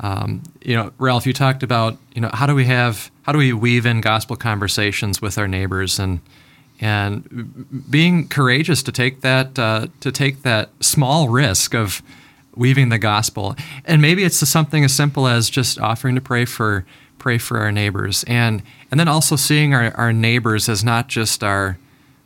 Um, 0.00 0.42
you 0.62 0.74
know, 0.74 0.92
Ralph, 0.98 1.26
you 1.26 1.32
talked 1.32 1.62
about 1.62 1.96
you 2.14 2.20
know 2.20 2.30
how 2.32 2.46
do 2.46 2.54
we 2.54 2.66
have 2.66 3.10
how 3.22 3.32
do 3.32 3.38
we 3.38 3.52
weave 3.52 3.86
in 3.86 4.00
gospel 4.00 4.36
conversations 4.36 5.22
with 5.22 5.38
our 5.38 5.48
neighbors 5.48 5.98
and 5.98 6.20
and 6.80 7.86
being 7.90 8.28
courageous 8.28 8.82
to 8.82 8.92
take 8.92 9.22
that 9.22 9.58
uh, 9.58 9.86
to 10.00 10.12
take 10.12 10.42
that 10.42 10.70
small 10.80 11.28
risk 11.28 11.74
of 11.74 12.02
weaving 12.54 12.88
the 12.88 12.98
gospel. 12.98 13.54
And 13.84 14.02
maybe 14.02 14.24
it's 14.24 14.36
something 14.48 14.84
as 14.84 14.94
simple 14.94 15.26
as 15.26 15.50
just 15.50 15.78
offering 15.78 16.14
to 16.14 16.20
pray 16.20 16.44
for 16.44 16.84
pray 17.18 17.38
for 17.38 17.58
our 17.58 17.72
neighbors. 17.72 18.24
And 18.26 18.62
and 18.90 19.00
then 19.00 19.08
also 19.08 19.36
seeing 19.36 19.74
our, 19.74 19.94
our 19.96 20.12
neighbors 20.12 20.68
as 20.68 20.84
not 20.84 21.08
just 21.08 21.42
our 21.42 21.78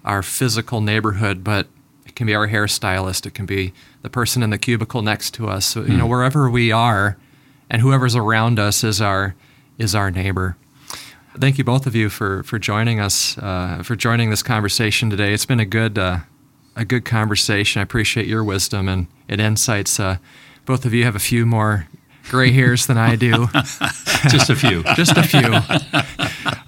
our 0.04 0.22
physical 0.22 0.80
neighborhood 0.80 1.44
but 1.44 1.66
it 2.06 2.16
can 2.16 2.26
be 2.26 2.34
our 2.34 2.48
hairstylist. 2.48 3.26
It 3.26 3.34
can 3.34 3.46
be 3.46 3.72
the 4.02 4.10
person 4.10 4.42
in 4.42 4.50
the 4.50 4.58
cubicle 4.58 5.02
next 5.02 5.34
to 5.34 5.48
us. 5.48 5.66
So, 5.66 5.82
you 5.82 5.96
know 5.96 6.06
wherever 6.06 6.50
we 6.50 6.72
are 6.72 7.16
and 7.70 7.80
whoever's 7.80 8.16
around 8.16 8.58
us 8.58 8.84
is 8.84 9.00
our 9.00 9.34
is 9.78 9.94
our 9.94 10.10
neighbor 10.10 10.56
Thank 11.38 11.58
you 11.58 11.64
both 11.64 11.86
of 11.86 11.94
you 11.94 12.10
for 12.10 12.42
for 12.42 12.58
joining 12.58 12.98
us 12.98 13.38
uh, 13.38 13.82
for 13.84 13.94
joining 13.94 14.30
this 14.30 14.42
conversation 14.42 15.10
today. 15.10 15.32
It's 15.32 15.46
been 15.46 15.60
a 15.60 15.64
good 15.64 15.96
uh, 15.96 16.18
a 16.74 16.84
good 16.84 17.04
conversation. 17.04 17.78
I 17.78 17.82
appreciate 17.82 18.26
your 18.26 18.42
wisdom 18.42 18.88
and, 18.88 19.06
and 19.28 19.40
insights. 19.40 20.00
Uh, 20.00 20.16
both 20.66 20.84
of 20.84 20.92
you 20.92 21.04
have 21.04 21.14
a 21.14 21.20
few 21.20 21.46
more 21.46 21.86
gray 22.30 22.52
hairs 22.52 22.86
than 22.86 22.96
I 22.96 23.16
do. 23.16 23.48
just 24.30 24.48
a 24.48 24.54
few. 24.54 24.82
just 24.94 25.16
a 25.16 25.22
few. 25.22 25.50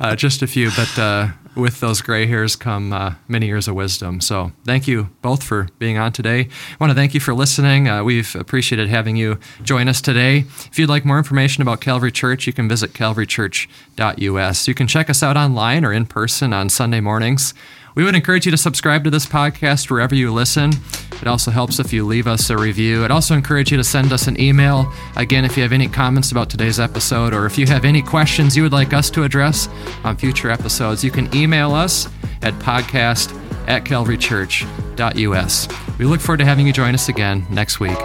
Uh, 0.00 0.16
just 0.16 0.42
a 0.42 0.46
few. 0.46 0.70
But 0.76 0.98
uh, 0.98 1.28
with 1.54 1.80
those 1.80 2.00
gray 2.00 2.26
hairs 2.26 2.56
come 2.56 2.92
uh, 2.92 3.14
many 3.28 3.46
years 3.46 3.68
of 3.68 3.74
wisdom. 3.74 4.20
So 4.20 4.52
thank 4.64 4.88
you 4.88 5.10
both 5.22 5.42
for 5.42 5.68
being 5.78 5.98
on 5.98 6.12
today. 6.12 6.40
I 6.40 6.76
want 6.80 6.90
to 6.90 6.94
thank 6.94 7.14
you 7.14 7.20
for 7.20 7.32
listening. 7.32 7.88
Uh, 7.88 8.02
we've 8.02 8.34
appreciated 8.34 8.88
having 8.88 9.16
you 9.16 9.38
join 9.62 9.88
us 9.88 10.00
today. 10.00 10.38
If 10.38 10.78
you'd 10.78 10.88
like 10.88 11.04
more 11.04 11.18
information 11.18 11.62
about 11.62 11.80
Calvary 11.80 12.12
Church, 12.12 12.46
you 12.46 12.52
can 12.52 12.68
visit 12.68 12.92
calvarychurch.us. 12.92 14.68
You 14.68 14.74
can 14.74 14.86
check 14.86 15.08
us 15.08 15.22
out 15.22 15.36
online 15.36 15.84
or 15.84 15.92
in 15.92 16.06
person 16.06 16.52
on 16.52 16.68
Sunday 16.68 17.00
mornings. 17.00 17.54
We 17.94 18.04
would 18.04 18.14
encourage 18.14 18.46
you 18.46 18.50
to 18.52 18.58
subscribe 18.58 19.04
to 19.04 19.10
this 19.10 19.26
podcast 19.26 19.90
wherever 19.90 20.14
you 20.14 20.32
listen. 20.32 20.72
It 21.20 21.26
also 21.26 21.50
helps 21.50 21.78
if 21.78 21.92
you 21.92 22.06
leave 22.06 22.26
us 22.26 22.50
a 22.50 22.56
review. 22.56 23.04
I'd 23.04 23.10
also 23.10 23.34
encourage 23.34 23.70
you 23.70 23.76
to 23.76 23.84
send 23.84 24.12
us 24.12 24.26
an 24.26 24.40
email. 24.40 24.92
Again, 25.16 25.44
if 25.44 25.56
you 25.56 25.62
have 25.62 25.72
any 25.72 25.88
comments 25.88 26.32
about 26.32 26.50
today's 26.50 26.80
episode 26.80 27.32
or 27.34 27.46
if 27.46 27.58
you 27.58 27.66
have 27.66 27.84
any 27.84 28.02
questions 28.02 28.56
you 28.56 28.62
would 28.62 28.72
like 28.72 28.92
us 28.92 29.10
to 29.10 29.24
address 29.24 29.68
on 30.04 30.16
future 30.16 30.50
episodes, 30.50 31.04
you 31.04 31.10
can 31.10 31.32
email 31.34 31.74
us 31.74 32.08
at 32.42 32.54
podcast 32.54 33.38
at 33.68 33.84
calvarychurch.us. 33.84 35.68
We 35.98 36.04
look 36.04 36.20
forward 36.20 36.38
to 36.38 36.44
having 36.44 36.66
you 36.66 36.72
join 36.72 36.94
us 36.94 37.08
again 37.08 37.46
next 37.50 37.78
week. 37.78 37.98